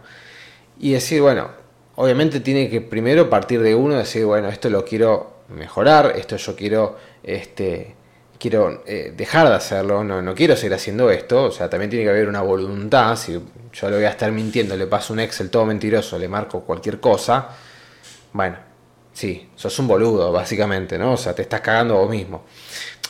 y 0.79 0.91
decir, 0.91 1.19
bueno, 1.23 1.49
obviamente 1.95 2.39
tiene 2.41 2.69
que 2.69 2.79
primero 2.79 3.27
partir 3.27 3.63
de 3.63 3.73
uno, 3.73 3.95
decir, 3.95 4.23
bueno, 4.25 4.47
esto 4.47 4.69
lo 4.69 4.86
quiero 4.86 5.38
mejorar, 5.49 6.13
esto 6.15 6.38
yo 6.38 6.55
quiero, 6.55 6.95
este, 7.23 7.95
quiero 8.39 8.83
eh, 8.85 9.13
dejar 9.15 9.47
de 9.47 9.55
hacerlo, 9.55 10.03
no, 10.03 10.21
no 10.21 10.35
quiero 10.35 10.55
seguir 10.55 10.73
haciendo 10.73 11.09
esto, 11.09 11.45
o 11.45 11.51
sea, 11.51 11.69
también 11.69 11.89
tiene 11.89 12.05
que 12.05 12.11
haber 12.11 12.27
una 12.27 12.41
voluntad, 12.41 13.15
si 13.15 13.33
yo 13.73 13.89
le 13.89 13.95
voy 13.95 14.05
a 14.05 14.09
estar 14.09 14.31
mintiendo, 14.31 14.75
le 14.75 14.87
paso 14.87 15.13
un 15.13 15.19
Excel 15.19 15.49
todo 15.49 15.65
mentiroso, 15.65 16.17
le 16.17 16.27
marco 16.27 16.61
cualquier 16.61 16.99
cosa, 16.99 17.49
bueno, 18.33 18.57
sí, 19.13 19.49
sos 19.55 19.79
un 19.79 19.87
boludo, 19.87 20.31
básicamente, 20.31 20.97
¿no? 20.97 21.13
O 21.13 21.17
sea, 21.17 21.33
te 21.33 21.41
estás 21.41 21.61
cagando 21.61 21.95
vos 21.95 22.09
mismo. 22.09 22.43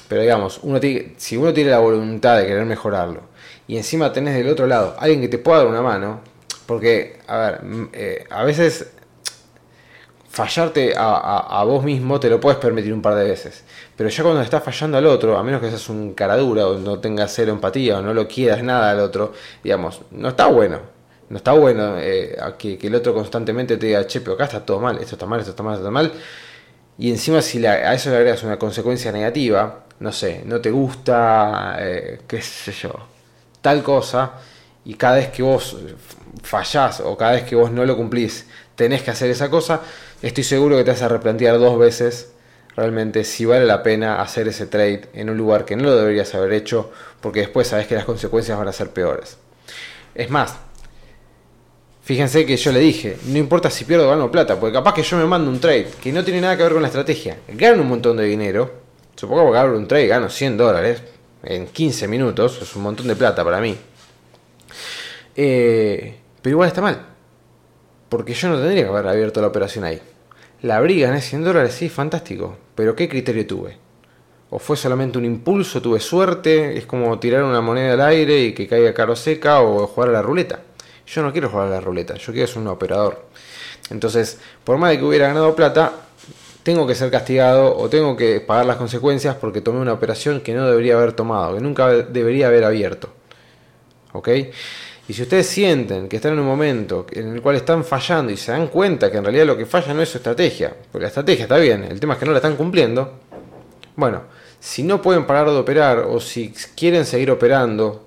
Pero 0.07 0.21
digamos, 0.21 0.59
uno 0.61 0.79
si 1.17 1.35
uno 1.35 1.51
tiene 1.51 1.71
la 1.71 1.79
voluntad 1.79 2.37
de 2.37 2.45
querer 2.45 2.65
mejorarlo 2.65 3.21
y 3.67 3.77
encima 3.77 4.13
tenés 4.13 4.35
del 4.35 4.47
otro 4.49 4.67
lado 4.67 4.95
alguien 4.99 5.21
que 5.21 5.27
te 5.27 5.39
pueda 5.39 5.59
dar 5.59 5.67
una 5.67 5.81
mano, 5.81 6.21
porque, 6.67 7.19
a 7.27 7.37
ver, 7.37 7.61
eh, 7.93 8.25
a 8.29 8.43
veces 8.43 8.91
fallarte 10.35 10.93
a, 10.97 11.63
vos 11.65 11.85
mismo 11.85 12.19
te 12.19 12.29
lo 12.29 12.41
puedes 12.41 12.59
permitir 12.59 12.93
un 12.93 13.01
par 13.01 13.15
de 13.15 13.23
veces, 13.23 13.63
pero 13.95 14.09
ya 14.09 14.21
cuando 14.21 14.41
estás 14.41 14.61
fallando 14.61 14.97
al 14.97 15.05
otro, 15.05 15.37
a 15.37 15.43
menos 15.43 15.61
que 15.61 15.69
seas 15.69 15.87
un 15.87 16.13
caradura 16.13 16.67
o 16.67 16.77
no 16.77 16.99
tengas 16.99 17.33
cero 17.33 17.53
empatía 17.53 17.99
o 17.99 18.01
no 18.01 18.13
lo 18.13 18.27
quieras 18.27 18.61
nada 18.61 18.91
al 18.91 18.99
otro, 18.99 19.31
digamos, 19.63 20.01
no 20.11 20.27
está 20.29 20.47
bueno. 20.47 20.93
No 21.27 21.37
está 21.37 21.53
bueno 21.53 21.95
eh, 21.97 22.37
que, 22.59 22.77
el 22.83 22.93
otro 22.93 23.13
constantemente 23.13 23.77
te 23.77 23.87
diga, 23.87 24.05
che, 24.05 24.21
pero 24.21 24.33
acá 24.33 24.43
está 24.43 24.63
todo 24.63 24.79
mal, 24.79 24.97
esto 24.99 25.15
está 25.15 25.25
mal, 25.25 25.39
esto 25.39 25.51
está 25.51 25.63
mal, 25.63 25.73
esto 25.73 25.83
está 25.83 25.91
mal. 25.91 26.11
Y 26.97 27.09
encima 27.09 27.41
si 27.41 27.65
a 27.65 27.93
eso 27.93 28.09
le 28.09 28.17
agregas 28.17 28.43
una 28.43 28.59
consecuencia 28.59 29.11
negativa, 29.11 29.85
no 30.01 30.11
sé, 30.11 30.43
no 30.45 30.59
te 30.61 30.69
gusta, 30.69 31.77
eh, 31.79 32.19
qué 32.27 32.41
sé 32.41 32.73
yo, 32.73 32.91
tal 33.61 33.81
cosa, 33.81 34.33
y 34.83 34.95
cada 34.95 35.15
vez 35.15 35.29
que 35.29 35.41
vos 35.41 35.77
fallás 36.43 36.99
o 36.99 37.17
cada 37.17 37.31
vez 37.31 37.43
que 37.43 37.55
vos 37.55 37.71
no 37.71 37.85
lo 37.85 37.95
cumplís, 37.97 38.45
tenés 38.75 39.01
que 39.01 39.11
hacer 39.11 39.29
esa 39.29 39.49
cosa, 39.49 39.81
estoy 40.21 40.43
seguro 40.43 40.77
que 40.77 40.83
te 40.83 40.91
vas 40.91 41.01
a 41.01 41.07
replantear 41.07 41.59
dos 41.59 41.77
veces 41.77 42.31
realmente 42.75 43.23
si 43.23 43.45
vale 43.45 43.65
la 43.65 43.83
pena 43.83 44.21
hacer 44.21 44.47
ese 44.47 44.67
trade 44.67 45.03
en 45.13 45.29
un 45.29 45.37
lugar 45.37 45.65
que 45.65 45.75
no 45.75 45.83
lo 45.83 45.95
deberías 45.95 46.35
haber 46.35 46.51
hecho, 46.53 46.91
porque 47.21 47.39
después 47.41 47.67
sabes 47.67 47.87
que 47.87 47.95
las 47.95 48.05
consecuencias 48.05 48.57
van 48.57 48.67
a 48.67 48.73
ser 48.73 48.89
peores. 48.89 49.37
Es 50.13 50.29
más, 50.29 50.55
fíjense 52.03 52.45
que 52.45 52.57
yo 52.57 52.71
le 52.71 52.79
dije, 52.79 53.17
no 53.27 53.37
importa 53.37 53.69
si 53.69 53.85
pierdo 53.85 54.07
o 54.07 54.09
gano 54.09 54.29
plata, 54.29 54.59
porque 54.59 54.73
capaz 54.73 54.93
que 54.93 55.03
yo 55.03 55.17
me 55.17 55.25
mando 55.25 55.49
un 55.49 55.59
trade 55.59 55.87
que 56.01 56.11
no 56.11 56.23
tiene 56.23 56.41
nada 56.41 56.57
que 56.57 56.63
ver 56.63 56.73
con 56.73 56.81
la 56.81 56.89
estrategia, 56.89 57.37
gano 57.47 57.81
un 57.81 57.87
montón 57.87 58.17
de 58.17 58.25
dinero, 58.25 58.85
Supongo 59.15 59.51
que 59.51 59.57
abro 59.57 59.77
un 59.77 59.87
trade 59.87 60.05
y 60.05 60.07
gano 60.07 60.29
100 60.29 60.57
dólares 60.57 61.01
en 61.43 61.67
15 61.67 62.07
minutos, 62.07 62.61
es 62.61 62.75
un 62.75 62.83
montón 62.83 63.07
de 63.07 63.15
plata 63.15 63.43
para 63.43 63.61
mí. 63.61 63.77
Eh, 65.35 66.17
pero 66.41 66.53
igual 66.53 66.67
está 66.67 66.81
mal, 66.81 67.05
porque 68.15 68.33
yo 68.33 68.47
no 68.47 68.55
tendría 68.55 68.83
que 68.83 68.89
haber 68.89 69.07
abierto 69.07 69.41
la 69.41 69.47
operación 69.47 69.83
ahí. 69.83 70.01
La 70.61 70.77
abrí, 70.77 71.01
gané 71.01 71.19
100 71.19 71.43
dólares, 71.43 71.73
sí, 71.73 71.89
fantástico, 71.89 72.55
pero 72.73 72.95
¿qué 72.95 73.09
criterio 73.09 73.45
tuve? 73.45 73.77
¿O 74.51 74.57
fue 74.57 74.77
solamente 74.77 75.17
un 75.17 75.25
impulso, 75.25 75.81
tuve 75.81 75.99
suerte? 75.99 76.77
Es 76.77 76.85
como 76.85 77.19
tirar 77.19 77.43
una 77.43 77.59
moneda 77.59 77.91
al 77.91 77.99
aire 77.99 78.39
y 78.39 78.53
que 78.53 78.69
caiga 78.69 78.93
caro 78.93 79.17
seca 79.17 79.59
o 79.59 79.85
jugar 79.87 80.11
a 80.11 80.13
la 80.13 80.21
ruleta. 80.21 80.61
Yo 81.05 81.23
no 81.23 81.33
quiero 81.33 81.49
jugar 81.49 81.67
a 81.67 81.71
la 81.71 81.81
ruleta, 81.81 82.13
yo 82.13 82.31
quiero 82.31 82.47
ser 82.47 82.59
un 82.59 82.69
operador. 82.69 83.25
Entonces, 83.89 84.39
por 84.63 84.77
más 84.77 84.91
de 84.91 84.99
que 84.99 85.03
hubiera 85.03 85.27
ganado 85.27 85.53
plata, 85.53 85.91
tengo 86.63 86.87
que 86.87 86.95
ser 86.95 87.11
castigado 87.11 87.75
o 87.75 87.89
tengo 87.89 88.15
que 88.15 88.39
pagar 88.39 88.65
las 88.65 88.77
consecuencias 88.77 89.35
porque 89.35 89.59
tomé 89.59 89.81
una 89.81 89.91
operación 89.91 90.39
que 90.39 90.53
no 90.53 90.65
debería 90.65 90.95
haber 90.95 91.11
tomado, 91.11 91.55
que 91.55 91.61
nunca 91.61 91.89
debería 91.89 92.47
haber 92.47 92.63
abierto. 92.63 93.09
¿Ok? 94.13 94.29
Y 95.07 95.13
si 95.13 95.21
ustedes 95.21 95.45
sienten 95.47 96.07
que 96.07 96.15
están 96.15 96.33
en 96.33 96.39
un 96.39 96.47
momento 96.47 97.05
en 97.11 97.33
el 97.33 97.41
cual 97.41 97.55
están 97.55 97.83
fallando 97.83 98.31
y 98.31 98.37
se 98.37 98.51
dan 98.51 98.67
cuenta 98.67 99.11
que 99.11 99.17
en 99.17 99.23
realidad 99.23 99.45
lo 99.45 99.57
que 99.57 99.67
falla 99.67 99.93
no 99.93 100.01
es 100.01 100.09
su 100.09 100.17
estrategia, 100.17 100.75
porque 100.91 101.03
la 101.03 101.09
estrategia 101.09 101.43
está 101.43 101.57
bien, 101.57 101.83
el 101.83 101.99
tema 101.99 102.13
es 102.13 102.19
que 102.19 102.25
no 102.25 102.31
la 102.31 102.39
están 102.39 102.55
cumpliendo, 102.55 103.19
bueno, 103.95 104.23
si 104.59 104.81
no 104.81 105.01
pueden 105.01 105.25
parar 105.25 105.47
de 105.47 105.57
operar 105.57 105.99
o 105.99 106.19
si 106.19 106.51
quieren 106.75 107.05
seguir 107.05 107.29
operando 107.29 108.03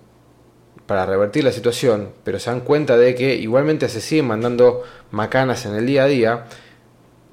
para 0.87 1.07
revertir 1.07 1.45
la 1.45 1.53
situación, 1.53 2.09
pero 2.25 2.41
se 2.41 2.51
dan 2.51 2.61
cuenta 2.61 2.97
de 2.97 3.15
que 3.15 3.37
igualmente 3.37 3.89
se 3.89 4.01
siguen 4.01 4.27
mandando 4.27 4.83
macanas 5.13 5.67
en 5.67 5.77
el 5.77 5.87
día 5.87 6.05
a 6.05 6.07
día, 6.07 6.47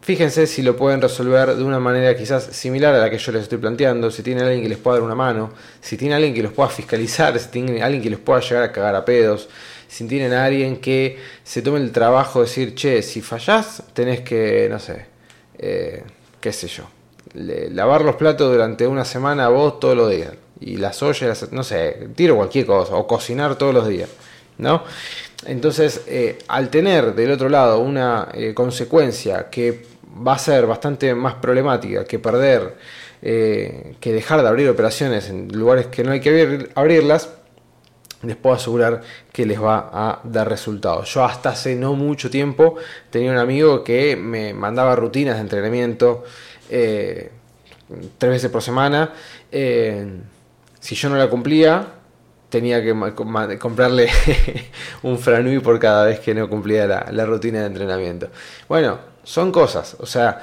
Fíjense 0.06 0.46
si 0.46 0.62
lo 0.62 0.76
pueden 0.78 1.02
resolver 1.02 1.56
de 1.56 1.64
una 1.64 1.80
manera 1.80 2.16
quizás 2.16 2.44
similar 2.52 2.94
a 2.94 3.00
la 3.00 3.10
que 3.10 3.18
yo 3.18 3.32
les 3.32 3.42
estoy 3.42 3.58
planteando, 3.58 4.12
si 4.12 4.22
tienen 4.22 4.44
alguien 4.44 4.62
que 4.62 4.70
les 4.70 4.78
pueda 4.78 4.98
dar 4.98 5.04
una 5.04 5.16
mano, 5.16 5.52
si 5.82 5.98
tienen 5.98 6.18
alguien 6.18 6.32
que 6.32 6.44
los 6.44 6.54
pueda 6.54 6.70
fiscalizar, 6.70 7.40
si 7.40 7.48
tienen 7.48 7.82
alguien 7.82 8.04
que 8.04 8.12
les 8.12 8.20
pueda 8.20 8.40
llegar 8.40 8.62
a 8.62 8.72
cagar 8.72 8.94
a 8.94 9.04
pedos, 9.04 9.50
si 9.88 10.08
tienen 10.08 10.32
a 10.34 10.46
alguien 10.46 10.78
que 10.78 11.18
se 11.44 11.64
tome 11.64 11.80
el 11.80 11.92
trabajo 11.92 12.42
de 12.42 12.46
decir, 12.46 12.76
che, 12.76 13.02
si 13.02 13.24
fallás, 13.24 13.82
tenés 13.96 14.22
que, 14.22 14.68
no 14.70 14.78
sé, 14.78 15.08
eh, 15.58 16.04
qué 16.40 16.54
sé 16.54 16.68
yo, 16.68 16.84
lavar 17.34 18.04
los 18.04 18.16
platos 18.16 18.52
durante 18.52 18.86
una 18.86 19.06
semana 19.06 19.48
vos 19.48 19.80
todos 19.80 19.98
los 19.98 20.12
días, 20.12 20.34
y 20.60 20.78
las 20.78 21.02
ollas, 21.02 21.52
no 21.52 21.64
sé, 21.64 22.10
tiro 22.14 22.36
cualquier 22.36 22.68
cosa, 22.68 22.94
o 22.94 23.08
cocinar 23.08 23.56
todos 23.56 23.74
los 23.74 23.88
días, 23.88 24.10
¿no? 24.60 24.84
Entonces, 25.46 26.02
eh, 26.08 26.40
al 26.48 26.70
tener 26.70 27.14
del 27.14 27.32
otro 27.32 27.50
lado 27.50 27.80
una 27.80 28.30
eh, 28.34 28.54
consecuencia 28.54 29.50
que 29.50 29.95
va 30.16 30.34
a 30.34 30.40
ser 30.40 30.66
bastante 30.66 31.14
más 31.14 31.36
problemática 31.36 32.06
que 32.06 32.20
perder, 32.20 32.76
eh, 33.22 33.96
que 34.00 34.14
dejar 34.14 34.42
de 34.42 34.48
abrir 34.48 34.70
operaciones 34.70 35.30
en 35.30 35.50
lugares 35.50 35.88
que 35.88 36.04
no 36.04 36.12
hay 36.12 36.22
que 36.22 36.70
abrirlas, 36.76 37.30
les 38.24 38.36
puedo 38.36 38.56
asegurar 38.56 39.02
que 39.32 39.46
les 39.46 39.62
va 39.62 39.90
a 39.92 40.20
dar 40.24 40.50
resultados. 40.50 41.14
Yo 41.14 41.24
hasta 41.24 41.50
hace 41.50 41.76
no 41.76 41.94
mucho 41.94 42.30
tiempo 42.30 42.76
tenía 43.10 43.32
un 43.32 43.38
amigo 43.38 43.84
que 43.84 44.16
me 44.16 44.54
mandaba 44.54 44.96
rutinas 44.96 45.36
de 45.36 45.42
entrenamiento 45.42 46.24
eh, 46.70 47.32
tres 48.18 48.32
veces 48.32 48.50
por 48.50 48.62
semana. 48.62 49.14
Eh, 49.52 50.08
si 50.80 50.96
yo 50.96 51.10
no 51.10 51.18
la 51.18 51.30
cumplía, 51.30 51.95
tenía 52.56 52.82
que 52.82 52.96
comprarle 53.60 54.08
un 55.04 55.20
franui 55.20 55.60
por 55.60 55.78
cada 55.78 56.06
vez 56.06 56.22
que 56.22 56.34
no 56.34 56.48
cumplía 56.48 56.88
la, 56.88 57.26
rutina 57.26 57.60
de 57.60 57.66
entrenamiento. 57.66 58.30
Bueno, 58.70 58.98
son 59.26 59.52
cosas, 59.52 59.98
o 60.00 60.06
sea, 60.06 60.42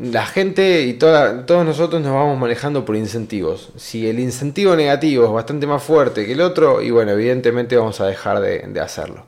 la 0.00 0.24
gente 0.24 0.80
y 0.80 0.94
todos 0.94 1.66
nosotros 1.66 2.00
nos 2.00 2.14
vamos 2.14 2.38
manejando 2.38 2.86
por 2.86 2.96
incentivos. 2.96 3.68
Si 3.76 4.08
el 4.08 4.18
incentivo 4.18 4.74
negativo 4.74 5.26
es 5.26 5.30
bastante 5.30 5.66
más 5.66 5.82
fuerte 5.82 6.24
que 6.24 6.32
el 6.32 6.40
otro, 6.40 6.80
y 6.80 6.90
bueno, 6.90 7.12
evidentemente 7.12 7.76
vamos 7.76 8.00
a 8.00 8.06
dejar 8.06 8.40
de, 8.40 8.80
hacerlo. 8.80 9.26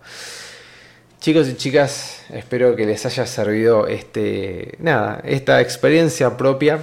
Chicos 1.21 1.47
y 1.49 1.57
chicas, 1.57 2.23
espero 2.31 2.75
que 2.75 2.87
les 2.87 3.05
haya 3.05 3.27
servido 3.27 3.87
este, 3.87 4.77
nada, 4.79 5.21
esta 5.25 5.61
experiencia 5.61 6.39
propia 6.39 6.79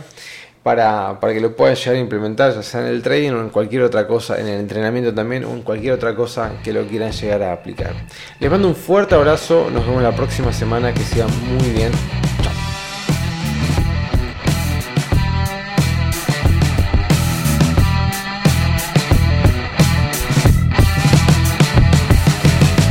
para, 0.63 1.19
para, 1.19 1.33
que 1.33 1.39
lo 1.39 1.55
puedan 1.55 1.75
llegar 1.75 1.95
a 1.95 1.99
implementar, 1.99 2.53
ya 2.53 2.63
sea 2.63 2.81
en 2.81 2.87
el 2.87 3.01
trading 3.01 3.31
o 3.31 3.41
en 3.41 3.49
cualquier 3.49 3.83
otra 3.83 4.07
cosa, 4.07 4.39
en 4.39 4.47
el 4.47 4.59
entrenamiento 4.59 5.13
también, 5.13 5.43
o 5.45 5.51
en 5.51 5.61
cualquier 5.61 5.93
otra 5.93 6.15
cosa 6.15 6.51
que 6.63 6.71
lo 6.71 6.85
quieran 6.85 7.11
llegar 7.11 7.43
a 7.43 7.53
aplicar. 7.53 7.93
Les 8.39 8.49
mando 8.49 8.67
un 8.67 8.75
fuerte 8.75 9.15
abrazo, 9.15 9.69
nos 9.71 9.85
vemos 9.85 10.03
la 10.03 10.15
próxima 10.15 10.53
semana, 10.53 10.93
que 10.93 11.01
sigan 11.01 11.29
muy 11.57 11.69
bien. 11.69 11.91